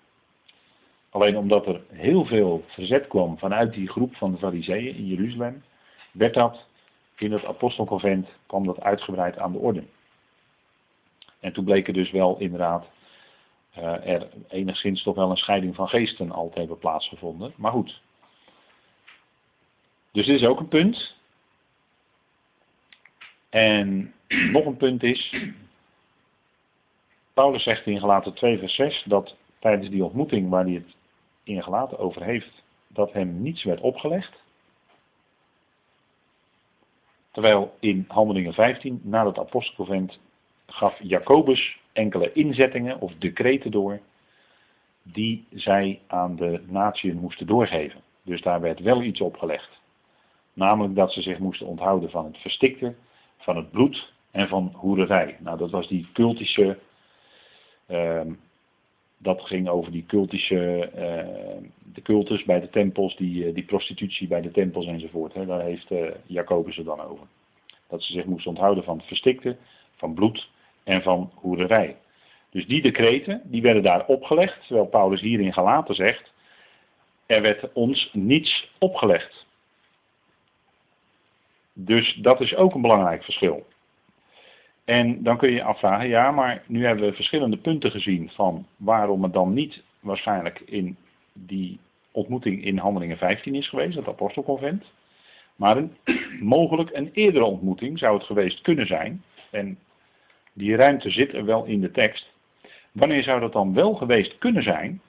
Alleen 1.10 1.38
omdat 1.38 1.66
er 1.68 1.82
heel 1.90 2.26
veel 2.26 2.64
verzet 2.68 3.08
kwam 3.08 3.38
vanuit 3.38 3.74
die 3.74 3.90
groep 3.90 4.16
van 4.16 4.32
de 4.32 4.38
fariseeën 4.38 4.96
in 4.96 5.06
Jeruzalem, 5.06 5.64
werd 6.12 6.34
dat 6.34 6.66
in 7.18 7.32
het 7.32 7.46
apostelconvent 7.46 8.28
kwam 8.46 8.66
dat 8.66 8.82
uitgebreid 8.82 9.38
aan 9.38 9.52
de 9.52 9.58
orde. 9.58 9.84
En 11.40 11.54
toen 11.54 11.66
bleek 11.66 11.88
er 11.88 11.94
dus 11.94 12.12
wel 12.12 12.38
inderdaad 12.40 12.86
er 13.74 14.30
enigszins 14.48 15.04
toch 15.04 15.16
wel 15.16 15.30
een 15.30 15.38
scheiding 15.38 15.76
van 15.76 15.88
geesten 15.88 16.32
al 16.32 16.50
te 16.50 16.60
hebben 16.60 16.78
plaatsgevonden. 16.78 17.54
Maar 17.56 17.72
goed. 17.72 18.02
Dus 20.12 20.26
dit 20.26 20.42
is 20.42 20.48
ook 20.48 20.60
een 20.60 20.68
punt. 20.68 21.16
En 23.50 24.14
nog 24.52 24.66
een 24.66 24.78
punt 24.78 25.04
is, 25.04 25.36
Paulus 27.34 27.64
zegt 27.64 27.86
in 27.86 28.00
Galaten 28.00 28.34
2 28.34 28.58
vers 28.58 28.76
6 28.76 29.04
dat 29.08 29.36
tijdens 29.60 29.90
die 29.90 30.04
ontmoeting 30.04 30.50
waar 30.50 30.64
hij 30.64 30.74
het 30.74 30.96
in 31.44 31.64
Galaten 31.64 32.00
over 32.00 32.24
heeft, 32.24 32.64
dat 32.88 33.14
hem 33.14 33.42
niets 33.42 33.64
werd 33.64 33.80
opgelegd. 33.80 34.40
Terwijl 37.32 37.76
in 37.80 38.06
Handelingen 38.08 38.54
15, 38.54 39.02
na 39.04 39.26
het 39.26 39.40
apostelconvent, 39.40 40.20
gaf 40.66 41.00
Jacobus 41.02 41.80
enkele 41.94 42.34
inzettingen 42.34 43.00
of 43.00 43.14
decreten 43.20 43.72
door 43.72 44.00
die 45.04 45.46
zij 45.54 46.00
aan 46.08 46.36
de 46.36 46.62
natieën 46.68 47.18
moesten 47.18 47.48
doorgeven. 47.48 48.02
Dus 48.24 48.42
daar 48.42 48.62
werd 48.62 48.80
wel 48.80 49.02
iets 49.04 49.22
opgelegd. 49.22 49.80
Namelijk 50.54 50.96
dat 50.96 51.12
ze 51.12 51.22
zich 51.22 51.40
moesten 51.40 51.68
onthouden 51.68 52.10
van 52.10 52.26
het 52.26 52.38
verstikken, 52.38 52.98
van 53.38 53.56
het 53.56 53.72
bloed 53.72 54.14
en 54.32 54.48
van 54.48 54.72
hoererij. 54.76 55.38
Nou, 55.40 55.58
dat 55.58 55.72
was 55.72 55.88
die 55.88 56.08
cultische. 56.14 56.80
Uh, 57.90 58.22
dat 59.18 59.42
ging 59.42 59.70
over 59.70 59.92
die 59.92 60.06
cultische. 60.06 60.92
Uh, 60.96 61.70
de 61.94 62.02
cultus 62.02 62.44
bij 62.44 62.60
de 62.60 62.70
tempels, 62.70 63.16
die, 63.16 63.46
uh, 63.46 63.54
die 63.54 63.66
prostitutie 63.66 64.28
bij 64.28 64.42
de 64.42 64.52
tempels 64.52 64.86
enzovoort. 64.86 65.34
Hè. 65.34 65.46
Daar 65.46 65.62
heeft 65.62 65.92
uh, 65.92 66.12
Jacobus 66.26 66.76
het 66.76 66.86
dan 66.86 67.02
over. 67.02 67.28
Dat 67.88 68.04
ze 68.04 68.14
zich 68.14 68.26
moesten 68.26 68.50
onthouden 68.50 68.84
van 68.84 68.98
het 68.98 69.08
verstikte, 69.08 69.58
van 69.96 70.14
bloed 70.14 70.50
en 70.84 71.02
van 71.02 71.32
hoererij. 71.36 71.98
Dus 72.50 72.68
die 72.68 72.82
decreten, 72.82 73.42
die 73.44 73.62
werden 73.62 73.84
daar 73.84 74.06
opgelegd, 74.06 74.68
terwijl 74.68 74.88
Paulus 74.88 75.22
hierin 75.22 75.54
gelaten 75.54 75.96
zegt, 75.96 76.32
er 77.26 77.42
werd 77.42 77.74
ons 77.74 78.10
niets 78.14 78.72
opgelegd. 78.80 79.46
Dus 81.74 82.14
dat 82.14 82.42
is 82.42 82.56
ook 82.56 82.74
een 82.74 82.82
belangrijk 82.82 83.24
verschil. 83.24 83.66
En 84.86 85.24
dan 85.24 85.38
kun 85.38 85.50
je 85.50 85.56
je 85.56 85.64
afvragen, 85.64 86.08
ja, 86.08 86.32
maar 86.32 86.64
nu 86.68 86.86
hebben 86.86 87.06
we 87.06 87.16
verschillende 87.16 87.58
punten 87.58 87.92
gezien 87.92 88.30
van 88.30 88.66
waarom 88.78 89.24
het 89.24 89.34
dan 89.34 89.54
niet 89.54 89.84
waarschijnlijk 90.00 90.60
in 90.60 90.98
die 91.34 91.80
ontmoeting 92.12 92.64
in 92.64 92.78
Handelingen 92.78 93.18
15 93.18 93.56
is 93.56 93.70
geweest, 93.70 93.96
het 93.96 94.08
apostelconvent. 94.08 94.86
Maar 95.56 95.84
mogelijk 96.40 96.90
een 96.94 97.10
eerdere 97.14 97.46
ontmoeting 97.46 98.00
zou 98.00 98.18
het 98.18 98.26
geweest 98.26 98.62
kunnen 98.62 98.88
zijn. 98.88 99.24
En 99.52 99.78
die 100.54 100.76
ruimte 100.76 101.10
zit 101.10 101.34
er 101.34 101.46
wel 101.46 101.64
in 101.64 101.82
de 101.82 101.92
tekst. 101.92 102.32
Wanneer 102.92 103.24
zou 103.24 103.40
dat 103.40 103.54
dan 103.54 103.74
wel 103.74 103.94
geweest 103.94 104.38
kunnen 104.38 104.64
zijn? 104.64 105.02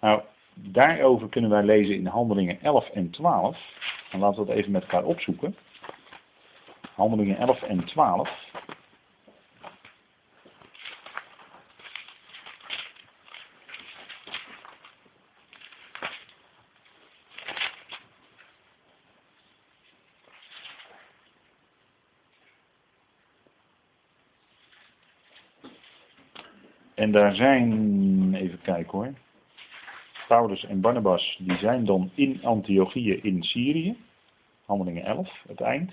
Nou, 0.00 0.22
daarover 0.54 1.28
kunnen 1.28 1.50
wij 1.50 1.62
lezen 1.62 1.94
in 1.94 2.06
Handelingen 2.06 2.62
11 2.62 2.88
en 2.88 3.10
12. 3.10 3.58
Dan 4.10 4.20
laten 4.20 4.40
we 4.40 4.46
dat 4.46 4.56
even 4.56 4.72
met 4.72 4.82
elkaar 4.82 5.04
opzoeken. 5.04 5.56
Handelingen 6.94 7.38
11 7.38 7.62
en 7.62 7.84
12. 7.84 8.30
En 27.02 27.12
daar 27.12 27.34
zijn, 27.34 28.34
even 28.34 28.60
kijken 28.60 28.98
hoor, 28.98 29.12
Paulus 30.28 30.64
en 30.64 30.80
Barnabas, 30.80 31.38
die 31.38 31.56
zijn 31.56 31.84
dan 31.84 32.10
in 32.14 32.40
Antiochië 32.42 33.12
in 33.12 33.42
Syrië. 33.42 33.96
Handelingen 34.64 35.04
11, 35.04 35.44
het 35.48 35.60
eind. 35.60 35.92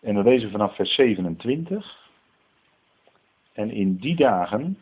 En 0.00 0.14
dan 0.14 0.24
lezen 0.24 0.46
we 0.46 0.52
vanaf 0.52 0.74
vers 0.74 0.94
27. 0.94 2.10
En 3.52 3.70
in 3.70 3.96
die 3.96 4.16
dagen 4.16 4.78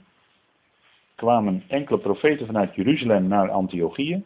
kwamen 1.15 1.63
enkele 1.69 1.99
profeten 1.99 2.47
vanuit 2.47 2.75
Jeruzalem 2.75 3.27
naar 3.27 3.51
Antiochië. 3.51 4.23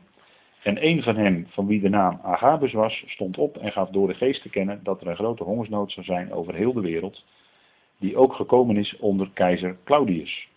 En 0.62 0.86
een 0.86 1.02
van 1.02 1.16
hen, 1.16 1.46
van 1.50 1.66
wie 1.66 1.80
de 1.80 1.88
naam 1.88 2.20
Agabus 2.22 2.72
was, 2.72 3.04
stond 3.06 3.38
op 3.38 3.56
en 3.56 3.72
gaf 3.72 3.90
door 3.90 4.06
de 4.08 4.14
geest 4.14 4.42
te 4.42 4.50
kennen 4.50 4.80
dat 4.82 5.00
er 5.00 5.06
een 5.06 5.16
grote 5.16 5.44
hongersnood 5.44 5.92
zou 5.92 6.06
zijn 6.06 6.32
over 6.32 6.54
heel 6.54 6.72
de 6.72 6.80
wereld, 6.80 7.24
die 7.98 8.16
ook 8.16 8.34
gekomen 8.34 8.76
is 8.76 8.96
onder 8.96 9.30
keizer 9.32 9.76
Claudius. 9.84 10.48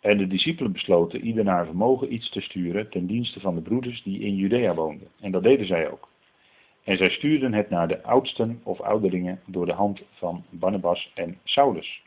En 0.00 0.18
de 0.18 0.26
discipelen 0.26 0.72
besloten 0.72 1.20
ieder 1.20 1.44
naar 1.44 1.66
vermogen 1.66 2.12
iets 2.12 2.30
te 2.30 2.40
sturen 2.40 2.90
ten 2.90 3.06
dienste 3.06 3.40
van 3.40 3.54
de 3.54 3.60
broeders 3.60 4.02
die 4.02 4.20
in 4.20 4.36
Judea 4.36 4.74
woonden. 4.74 5.08
En 5.20 5.30
dat 5.30 5.42
deden 5.42 5.66
zij 5.66 5.90
ook. 5.90 6.08
En 6.84 6.96
zij 6.96 7.10
stuurden 7.10 7.52
het 7.52 7.70
naar 7.70 7.88
de 7.88 8.02
oudsten 8.02 8.60
of 8.62 8.80
ouderlingen 8.80 9.40
door 9.46 9.66
de 9.66 9.72
hand 9.72 10.02
van 10.10 10.44
Barnabas 10.50 11.10
en 11.14 11.38
Saulus. 11.44 12.02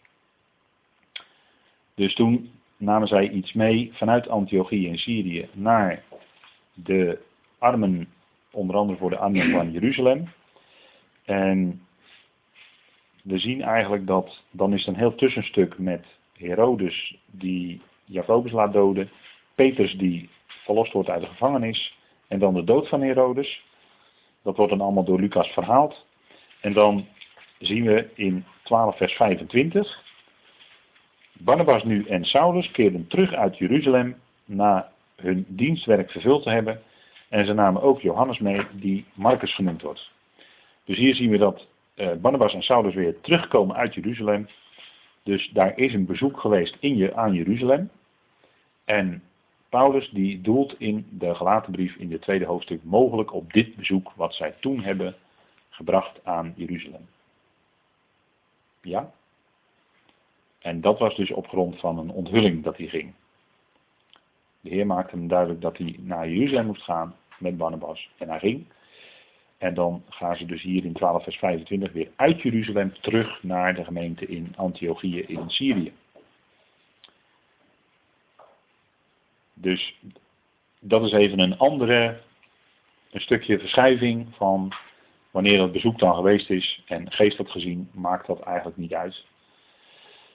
Dus 1.95 2.15
toen 2.15 2.51
namen 2.77 3.07
zij 3.07 3.29
iets 3.29 3.53
mee 3.53 3.89
vanuit 3.93 4.27
Antiochië 4.27 4.87
in 4.87 4.97
Syrië 4.97 5.49
naar 5.53 6.03
de 6.73 7.19
armen, 7.57 8.07
onder 8.51 8.75
andere 8.75 8.97
voor 8.97 9.09
de 9.09 9.17
armen 9.17 9.51
van 9.51 9.71
Jeruzalem. 9.71 10.29
En 11.25 11.81
we 13.23 13.37
zien 13.37 13.61
eigenlijk 13.61 14.07
dat, 14.07 14.43
dan 14.51 14.73
is 14.73 14.85
het 14.85 14.87
een 14.87 15.01
heel 15.01 15.15
tussenstuk 15.15 15.77
met 15.77 16.05
Herodes 16.43 17.17
die 17.25 17.81
Jacobus 18.05 18.51
laat 18.51 18.73
doden, 18.73 19.09
Petrus 19.55 19.93
die 19.97 20.29
verlost 20.47 20.93
wordt 20.93 21.09
uit 21.09 21.21
de 21.21 21.27
gevangenis 21.27 21.97
en 22.27 22.39
dan 22.39 22.53
de 22.53 22.63
dood 22.63 22.87
van 22.87 23.01
Herodes. 23.01 23.63
Dat 24.43 24.57
wordt 24.57 24.71
dan 24.71 24.81
allemaal 24.81 25.03
door 25.03 25.19
Lucas 25.19 25.47
verhaald. 25.47 26.05
En 26.61 26.73
dan 26.73 27.07
zien 27.59 27.85
we 27.85 28.09
in 28.15 28.45
12 28.63 28.97
vers 28.97 29.13
25. 29.13 30.03
Barnabas 31.33 31.83
nu 31.83 32.05
en 32.05 32.25
Saulus 32.25 32.71
keerden 32.71 33.07
terug 33.07 33.33
uit 33.33 33.57
Jeruzalem 33.57 34.15
na 34.45 34.91
hun 35.15 35.45
dienstwerk 35.47 36.11
vervuld 36.11 36.43
te 36.43 36.49
hebben. 36.49 36.81
En 37.29 37.45
ze 37.45 37.53
namen 37.53 37.81
ook 37.81 38.01
Johannes 38.01 38.39
mee, 38.39 38.61
die 38.71 39.05
Marcus 39.13 39.55
genoemd 39.55 39.81
wordt. 39.81 40.11
Dus 40.85 40.97
hier 40.97 41.15
zien 41.15 41.29
we 41.29 41.37
dat 41.37 41.67
uh, 41.95 42.11
Barnabas 42.21 42.53
en 42.53 42.61
Saulus 42.61 42.93
weer 42.93 43.21
terugkomen 43.21 43.75
uit 43.75 43.93
Jeruzalem. 43.93 44.47
Dus 45.23 45.49
daar 45.49 45.77
is 45.77 45.93
een 45.93 46.05
bezoek 46.05 46.39
geweest 46.39 46.77
in 46.79 46.95
je, 46.97 47.15
aan 47.15 47.33
Jeruzalem. 47.33 47.89
En 48.85 49.23
Paulus 49.69 50.09
die 50.09 50.41
doelt 50.41 50.79
in 50.79 51.07
de 51.09 51.35
gelaten 51.35 51.71
brief 51.71 51.95
in 51.95 52.11
het 52.11 52.21
tweede 52.21 52.45
hoofdstuk 52.45 52.83
mogelijk 52.83 53.33
op 53.33 53.53
dit 53.53 53.75
bezoek 53.75 54.11
wat 54.15 54.33
zij 54.33 54.53
toen 54.59 54.83
hebben 54.83 55.15
gebracht 55.69 56.25
aan 56.25 56.53
Jeruzalem. 56.55 57.07
Ja? 58.81 59.11
En 60.59 60.81
dat 60.81 60.99
was 60.99 61.15
dus 61.15 61.31
op 61.31 61.47
grond 61.47 61.79
van 61.79 61.97
een 61.97 62.09
onthulling 62.09 62.63
dat 62.63 62.77
hij 62.77 62.87
ging. 62.87 63.13
De 64.61 64.69
Heer 64.69 64.85
maakte 64.85 65.15
hem 65.15 65.27
duidelijk 65.27 65.61
dat 65.61 65.77
hij 65.77 65.95
naar 65.99 66.29
Jeruzalem 66.29 66.65
moest 66.65 66.83
gaan 66.83 67.15
met 67.37 67.57
Barnabas. 67.57 68.09
En 68.17 68.29
hij 68.29 68.39
ging. 68.39 68.65
En 69.63 69.73
dan 69.73 70.03
gaan 70.09 70.35
ze 70.35 70.45
dus 70.45 70.61
hier 70.61 70.85
in 70.85 70.93
12 70.93 71.23
vers 71.23 71.37
25 71.37 71.91
weer 71.91 72.11
uit 72.15 72.41
Jeruzalem 72.41 72.93
terug 73.01 73.43
naar 73.43 73.75
de 73.75 73.83
gemeente 73.83 74.25
in 74.25 74.53
Antiochië 74.55 75.19
in 75.19 75.49
Syrië. 75.49 75.93
Dus 79.53 79.99
dat 80.79 81.03
is 81.03 81.11
even 81.11 81.39
een 81.39 81.57
andere, 81.57 82.19
een 83.11 83.21
stukje 83.21 83.59
verschuiving 83.59 84.27
van 84.35 84.73
wanneer 85.31 85.61
het 85.61 85.71
bezoek 85.71 85.99
dan 85.99 86.15
geweest 86.15 86.49
is. 86.49 86.83
En 86.87 87.11
geestelijk 87.11 87.51
gezien 87.51 87.89
maakt 87.93 88.27
dat 88.27 88.39
eigenlijk 88.39 88.77
niet 88.77 88.93
uit. 88.93 89.25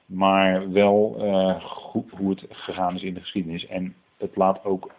Maar 0.06 0.72
wel 0.72 1.16
uh, 1.20 1.64
hoe 2.10 2.30
het 2.30 2.44
gegaan 2.48 2.94
is 2.94 3.02
in 3.02 3.14
de 3.14 3.20
geschiedenis. 3.20 3.66
En 3.66 3.94
het, 4.16 4.36
laat 4.36 4.64
ook, 4.64 4.92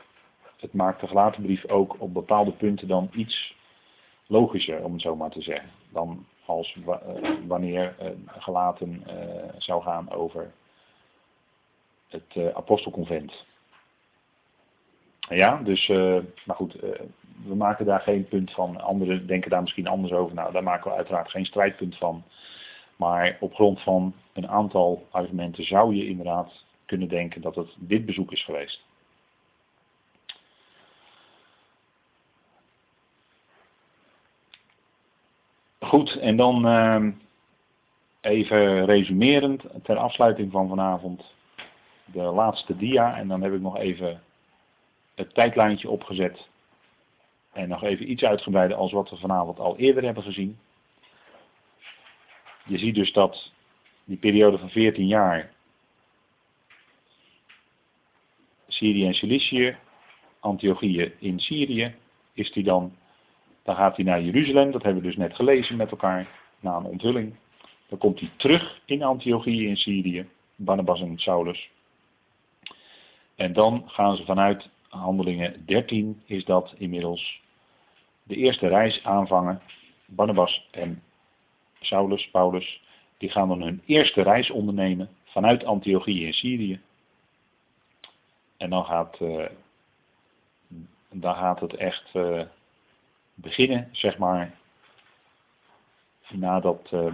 het 0.60 0.74
maakt 0.74 1.02
de 1.02 1.08
gelaten 1.08 1.42
brief 1.42 1.68
ook 1.68 2.02
op 2.02 2.14
bepaalde 2.14 2.52
punten 2.52 2.88
dan 2.88 3.10
iets 3.14 3.58
logischer, 4.30 4.84
om 4.84 4.94
het 4.94 5.02
zo 5.02 5.16
maar 5.16 5.30
te 5.30 5.42
zeggen. 5.42 5.70
Dan 5.90 6.26
als 6.46 6.76
uh, 6.76 6.96
wanneer 7.48 7.96
uh, 8.02 8.10
gelaten 8.28 9.04
zou 9.58 9.84
gaan 9.84 10.12
over 10.12 10.52
het 12.08 12.54
apostelconvent. 12.54 13.46
Ja, 15.30 15.58
dus, 15.64 15.88
maar 16.46 16.56
goed, 16.56 16.74
we 17.46 17.56
maken 17.56 17.86
daar 17.86 18.00
geen 18.00 18.28
punt 18.28 18.52
van. 18.52 18.82
Anderen 18.82 19.28
denken 19.28 19.50
daar 19.50 19.62
misschien 19.62 19.88
anders 19.88 20.14
over. 20.14 20.36
Nou, 20.36 20.52
daar 20.52 20.64
maken 20.64 20.92
we 20.92 20.98
uiteraard 20.98 21.30
geen 21.30 21.46
strijdpunt 21.46 21.98
van. 21.98 22.24
Maar 22.96 23.38
op 23.40 23.54
grond 23.54 23.82
van 23.82 24.14
een 24.34 24.48
aantal 24.48 25.08
argumenten 25.12 25.64
zou 25.64 25.96
je 25.96 26.08
inderdaad 26.08 26.66
kunnen 26.86 27.08
denken 27.08 27.42
dat 27.42 27.56
het 27.56 27.76
dit 27.78 28.06
bezoek 28.06 28.32
is 28.32 28.44
geweest. 28.44 28.82
Goed, 35.90 36.16
en 36.20 36.36
dan 36.36 36.68
uh, 36.68 37.08
even 38.22 38.86
resumerend 38.86 39.64
ter 39.84 39.98
afsluiting 39.98 40.52
van 40.52 40.68
vanavond 40.68 41.24
de 42.06 42.22
laatste 42.22 42.78
dia. 42.78 43.18
En 43.18 43.28
dan 43.28 43.42
heb 43.42 43.54
ik 43.54 43.62
nog 43.62 43.78
even 43.78 44.22
het 45.16 45.34
tijdlijntje 45.34 45.90
opgezet. 45.90 46.48
En 47.52 47.70
nog 47.70 47.84
even 47.84 48.12
iets 48.12 48.24
uitgebreider 48.24 48.78
als 48.78 48.92
wat 48.92 49.10
we 49.10 49.18
vanavond 49.18 49.60
al 49.60 49.78
eerder 49.78 50.04
hebben 50.04 50.24
gezien. 50.24 50.58
Je 52.66 52.78
ziet 52.78 52.96
dus 52.96 53.14
dat 53.14 53.52
die 54.04 54.18
periode 54.18 54.58
van 54.58 54.70
14 54.70 55.08
jaar 55.08 55.52
Syrië 58.68 59.06
en 59.06 59.14
Cilicië, 59.14 59.78
Antiochië 60.40 61.14
in 61.20 61.40
Syrië, 61.40 61.96
is 62.34 62.52
die 62.52 62.64
dan, 62.64 62.96
dan 63.70 63.78
gaat 63.78 63.96
hij 63.96 64.06
naar 64.06 64.22
Jeruzalem, 64.22 64.72
dat 64.72 64.84
hebben 64.84 65.02
we 65.02 65.08
dus 65.08 65.18
net 65.18 65.36
gelezen 65.36 65.76
met 65.76 65.92
elkaar, 65.92 66.28
na 66.60 66.76
een 66.76 66.86
onthulling. 66.86 67.36
Dan 67.88 67.98
komt 67.98 68.20
hij 68.20 68.30
terug 68.36 68.82
in 68.86 69.04
Antiochië 69.04 69.68
in 69.68 69.78
Syrië, 69.78 70.30
Barnabas 70.56 71.02
en 71.02 71.20
Saulus. 71.20 71.70
En 73.36 73.54
dan 73.54 73.84
gaan 73.86 74.16
ze 74.16 74.26
vanuit 74.26 74.70
Handelingen 74.88 75.66
13 75.66 76.22
is 76.26 76.46
dat 76.46 76.74
inmiddels 76.78 77.42
de 78.24 78.36
eerste 78.36 78.68
reis 78.68 79.04
aanvangen. 79.04 79.62
Barnabas 80.06 80.68
en 80.72 81.04
Saulus, 81.80 82.30
Paulus, 82.30 82.82
die 83.18 83.30
gaan 83.30 83.48
dan 83.48 83.62
hun 83.62 83.82
eerste 83.86 84.22
reis 84.22 84.50
ondernemen 84.50 85.10
vanuit 85.24 85.66
Antiochië 85.66 86.26
in 86.26 86.34
Syrië. 86.34 86.80
En 88.58 88.70
dan 88.70 88.86
gaat, 88.86 89.20
uh, 89.22 89.46
dan 91.10 91.36
gaat 91.36 91.60
het 91.60 91.74
echt 91.74 92.10
uh, 92.14 92.42
beginnen, 93.42 93.90
zeg 93.92 94.18
maar, 94.18 94.58
nadat 96.30 96.90
uh, 96.94 97.14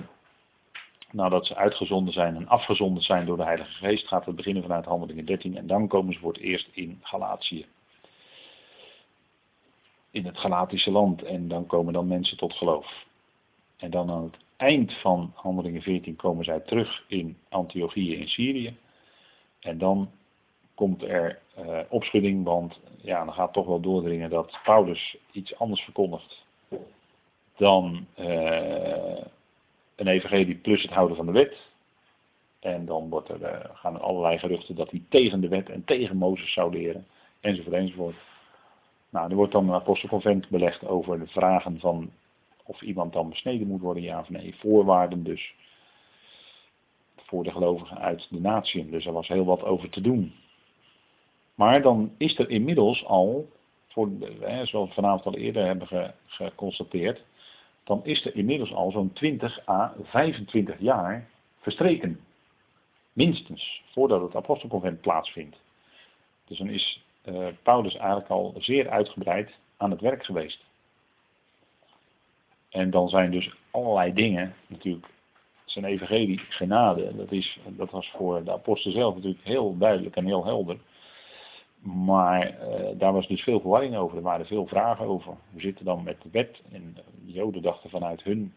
nadat 1.12 1.46
ze 1.46 1.56
uitgezonden 1.56 2.14
zijn 2.14 2.36
en 2.36 2.48
afgezonden 2.48 3.04
zijn 3.04 3.26
door 3.26 3.38
de 3.38 3.44
Heilige 3.44 3.72
Geest, 3.72 4.08
gaat 4.08 4.26
het 4.26 4.36
beginnen 4.36 4.64
vanuit 4.64 4.86
Handelingen 4.86 5.26
13 5.26 5.58
en 5.58 5.68
dan 5.68 5.88
komen 5.88 6.14
ze 6.14 6.20
voor 6.20 6.34
het 6.34 6.42
eerst 6.42 6.70
in 6.72 7.00
Galatië. 7.02 7.66
In 10.12 10.26
het 10.26 10.38
Galatische 10.38 10.92
land 10.92 11.24
en 11.24 11.48
dan 11.48 11.66
komen 11.66 11.94
dan 11.94 12.08
mensen 12.08 12.38
tot 12.38 12.54
geloof. 12.54 13.06
En 13.78 13.90
dan 13.90 14.12
aan 14.12 14.24
het 14.24 14.38
eind 14.56 14.94
van 14.94 15.32
Handelingen 15.36 15.82
14 15.82 16.16
komen 16.16 16.46
zij 16.46 16.60
terug 16.60 17.04
in 17.08 17.38
Antiochië 17.50 18.16
in 18.16 18.28
Syrië. 18.28 18.78
En 19.60 19.78
dan 19.78 20.12
komt 20.76 21.04
er 21.04 21.40
uh, 21.60 21.80
opschudding, 21.90 22.44
want 22.44 22.80
ja, 23.02 23.26
dan 23.26 23.34
gaat 23.34 23.54
toch 23.54 23.66
wel 23.66 23.80
doordringen 23.80 24.30
dat 24.30 24.60
Paulus 24.64 25.18
iets 25.32 25.60
anders 25.60 25.82
verkondigt 25.82 26.46
dan 27.58 28.08
uh, 28.20 29.18
een 29.96 30.08
evangelie 30.08 30.56
plus 30.56 30.82
het 30.82 30.92
houden 30.92 31.18
van 31.18 31.26
de 31.26 31.32
wet. 31.32 31.58
En 32.60 32.86
dan 32.86 33.10
wordt 33.10 33.30
er, 33.30 33.42
uh, 33.42 33.60
gaan 33.74 33.96
er 33.96 34.02
allerlei 34.02 34.38
geruchten 34.38 34.76
dat 34.76 34.92
hij 34.92 35.02
tegen 35.10 35.42
de 35.42 35.48
wet 35.48 35.70
en 35.70 35.84
tegen 35.86 36.18
Mozes 36.18 36.54
zou 36.54 36.72
leren. 36.72 37.08
Enzovoort, 37.40 37.76
enzovoort. 37.76 38.16
Nou, 39.10 39.30
er 39.30 39.36
wordt 39.36 39.52
dan 39.52 39.68
een 39.68 39.76
apostelconvent 39.76 40.50
belegd 40.50 40.88
over 40.88 41.20
de 41.20 41.28
vragen 41.28 41.80
van 41.80 42.12
of 42.64 42.82
iemand 42.82 43.14
dan 43.14 43.30
besneden 43.30 43.68
moet 43.68 43.82
worden, 43.82 44.04
ja 44.04 44.20
of 44.20 44.30
nee. 44.30 44.56
Voorwaarden 44.56 45.24
dus 45.24 45.54
voor 47.16 47.44
de 47.44 47.52
gelovigen 47.52 47.98
uit 47.98 48.28
de 48.30 48.40
natie. 48.40 48.90
Dus 48.90 49.06
er 49.06 49.14
was 49.14 49.28
heel 49.28 49.46
wat 49.46 49.64
over 49.64 49.90
te 49.90 50.02
doen. 50.02 50.34
Maar 51.56 51.82
dan 51.82 52.12
is 52.18 52.38
er 52.38 52.50
inmiddels 52.50 53.06
al, 53.06 53.50
voor, 53.88 54.10
hè, 54.40 54.66
zoals 54.66 54.88
we 54.88 54.94
vanavond 54.94 55.26
al 55.26 55.42
eerder 55.42 55.66
hebben 55.66 56.14
geconstateerd, 56.26 57.24
dan 57.84 58.06
is 58.06 58.26
er 58.26 58.36
inmiddels 58.36 58.74
al 58.74 58.92
zo'n 58.92 59.14
20 59.14 59.68
à 59.68 59.94
25 60.04 60.76
jaar 60.80 61.30
verstreken. 61.60 62.20
Minstens, 63.14 63.84
voordat 63.92 64.22
het 64.22 64.36
apostelconvent 64.36 65.02
plaatsvindt. 65.02 65.58
Dus 66.46 66.58
dan 66.58 66.70
is 66.70 67.04
uh, 67.26 67.48
Paulus 67.64 67.96
eigenlijk 67.96 68.30
al 68.30 68.54
zeer 68.58 68.90
uitgebreid 68.90 69.52
aan 69.78 69.92
het 69.92 70.02
werk 70.02 70.26
geweest. 70.26 70.64
En 72.70 72.90
dan 72.90 73.10
zijn 73.10 73.32
dus 73.32 73.56
allerlei 73.72 74.14
dingen, 74.14 74.56
natuurlijk, 74.68 75.08
zijn 75.66 75.86
evangelie 75.86 76.40
genade, 76.40 77.16
dat, 77.16 77.32
is, 77.32 77.60
dat 77.68 77.92
was 77.92 78.10
voor 78.10 78.44
de 78.44 78.52
apostel 78.52 78.92
zelf 78.92 79.16
natuurlijk 79.16 79.46
heel 79.46 79.78
duidelijk 79.78 80.16
en 80.16 80.26
heel 80.26 80.46
helder. 80.46 80.78
Maar 81.86 82.58
uh, 82.70 83.00
daar 83.00 83.14
was 83.14 83.28
dus 83.28 83.42
veel 83.42 83.60
verwarring 83.60 83.96
over. 83.96 84.18
Er 84.18 84.24
waren 84.24 84.46
veel 84.46 84.66
vragen 84.66 85.06
over. 85.06 85.34
We 85.52 85.60
zitten 85.60 85.86
dan 85.86 86.04
met 86.04 86.22
de 86.22 86.30
wet. 86.32 86.62
En 86.72 86.98
de 87.26 87.32
Joden 87.32 87.62
dachten 87.62 87.90
vanuit 87.90 88.24
hun 88.24 88.54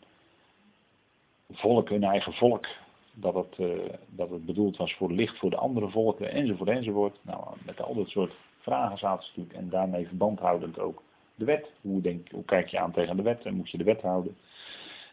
volk, 1.50 1.88
hun 1.88 2.04
eigen 2.04 2.32
volk, 2.32 2.66
dat 3.12 3.34
het, 3.34 3.58
uh, 3.58 3.78
dat 4.06 4.30
het 4.30 4.46
bedoeld 4.46 4.76
was 4.76 4.94
voor 4.94 5.12
licht 5.12 5.38
voor 5.38 5.50
de 5.50 5.56
andere 5.56 5.88
volken, 5.88 6.30
enzovoort, 6.30 6.68
enzovoort. 6.68 7.18
Nou, 7.22 7.44
met 7.64 7.82
al 7.82 7.94
dat 7.94 8.08
soort 8.08 8.32
vragen 8.58 8.98
zaten 8.98 9.24
ze 9.24 9.30
natuurlijk. 9.30 9.64
En 9.64 9.70
daarmee 9.70 10.06
verbandhoudend 10.06 10.78
ook 10.78 11.02
de 11.34 11.44
wet. 11.44 11.70
Hoe, 11.80 12.00
denk, 12.00 12.30
hoe 12.30 12.44
kijk 12.44 12.68
je 12.68 12.78
aan 12.78 12.92
tegen 12.92 13.16
de 13.16 13.22
wet 13.22 13.42
en 13.42 13.54
moet 13.54 13.70
je 13.70 13.78
de 13.78 13.84
wet 13.84 14.02
houden? 14.02 14.36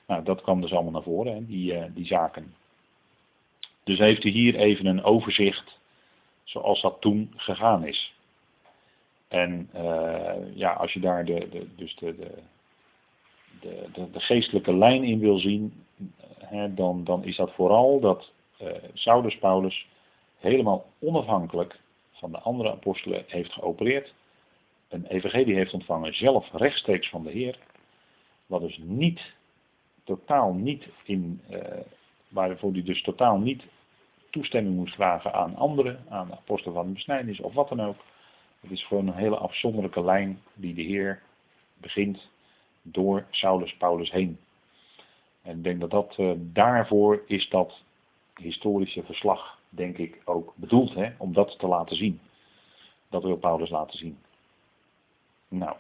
Nou, 0.08 0.23
dat 0.23 0.41
kwam 0.41 0.62
dus 0.62 0.73
allemaal 0.73 0.91
naar 0.91 1.04
voren, 1.04 1.34
hè, 1.34 1.45
die, 1.45 1.73
uh, 1.73 1.84
die 1.93 2.06
zaken. 2.06 2.54
Dus 3.84 3.99
heeft 3.99 4.23
u 4.23 4.30
hier 4.30 4.56
even 4.56 4.86
een 4.86 5.04
overzicht 5.04 5.75
zoals 6.56 6.82
dat 6.82 7.02
toen 7.02 7.34
gegaan 7.36 7.88
is. 7.88 8.13
En 9.28 9.70
uh, 9.76 10.56
ja, 10.56 10.74
als 10.74 10.94
je 10.94 11.00
daar 11.00 11.26
de, 11.26 11.50
de, 11.50 11.68
dus 11.76 11.96
de, 11.96 12.15
de, 12.15 13.88
de, 13.94 14.12
de, 14.12 14.20
geestelijke 14.20 14.74
lijn 14.74 15.04
in 15.04 15.20
wil 15.20 15.38
zien, 15.38 15.86
hè, 16.38 16.74
dan, 16.74 17.04
dan 17.04 17.24
is 17.24 17.36
dat 17.36 17.54
vooral 17.54 18.00
dat 18.00 18.32
uh, 18.62 18.68
Saulus 18.94 19.38
Paulus 19.38 19.88
helemaal 20.38 20.86
onafhankelijk 21.00 21.80
van 22.12 22.32
de 22.32 22.39
andere 22.39 22.72
apostelen 22.72 23.24
heeft 23.28 23.54
geopereerd, 23.54 24.13
een 24.89 25.06
evangelie 25.06 25.56
heeft 25.56 25.74
ontvangen, 25.74 26.13
zelf 26.13 26.52
rechtstreeks 26.52 27.10
van 27.10 27.24
de 27.24 27.32
Heer, 27.32 27.60
wat 28.46 28.62
dus 28.62 28.80
niet, 28.84 29.34
totaal 30.04 30.54
niet 30.54 30.88
in, 31.04 31.41
uh, 31.50 31.60
waarvoor 32.28 32.72
hij 32.72 32.84
dus 32.84 33.02
totaal 33.02 33.38
niet 33.38 33.63
toestemming 34.36 34.76
moest 34.76 34.95
vragen 34.95 35.34
aan 35.34 35.56
anderen, 35.56 36.06
aan 36.10 36.28
de 36.28 36.34
apostelen 36.34 36.74
van 36.74 36.86
de 36.86 36.93
besnijdenis 36.93 37.39
of 37.39 37.54
wat 37.54 37.69
dan 37.69 37.82
ook. 37.82 37.98
Het 38.60 38.71
is 38.71 38.84
gewoon 38.84 39.08
een 39.08 39.13
hele 39.13 39.38
afzonderlijke 39.38 40.04
lijn 40.04 40.41
die 40.54 40.74
de 40.74 40.82
Heer 40.82 41.21
begint 41.78 42.30
door 42.82 43.26
Saulus 43.30 43.76
Paulus 43.78 44.12
heen. 44.12 44.39
En 45.41 45.58
ik 45.58 45.63
denk 45.63 45.80
dat 45.80 45.91
dat 45.91 46.15
uh, 46.17 46.32
daarvoor 46.38 47.24
is 47.28 47.50
dat 47.50 47.82
historische 48.36 49.04
verslag, 49.04 49.60
denk 49.69 49.98
ik, 49.98 50.21
ook 50.26 50.54
bedoeld, 50.56 50.93
hè, 50.93 51.12
om 51.17 51.34
dat 51.34 51.60
te 51.60 51.67
laten 51.67 51.95
zien. 51.95 52.19
Dat 53.10 53.24
wil 53.24 53.38
Paulus 53.38 53.69
laten 53.69 53.98
zien. 53.98 54.17
Nou, 55.48 55.76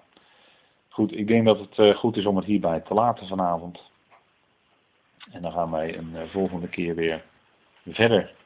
goed, 0.89 1.17
ik 1.17 1.27
denk 1.27 1.45
dat 1.45 1.59
het 1.59 1.77
uh, 1.77 1.95
goed 1.95 2.17
is 2.17 2.25
om 2.25 2.35
het 2.35 2.45
hierbij 2.45 2.79
te 2.79 2.93
laten 2.93 3.27
vanavond. 3.27 3.83
En 5.31 5.41
dan 5.41 5.51
gaan 5.51 5.71
wij 5.71 5.97
een 5.97 6.11
uh, 6.13 6.21
volgende 6.29 6.67
keer 6.69 6.95
weer 6.95 7.23
verder 7.85 8.43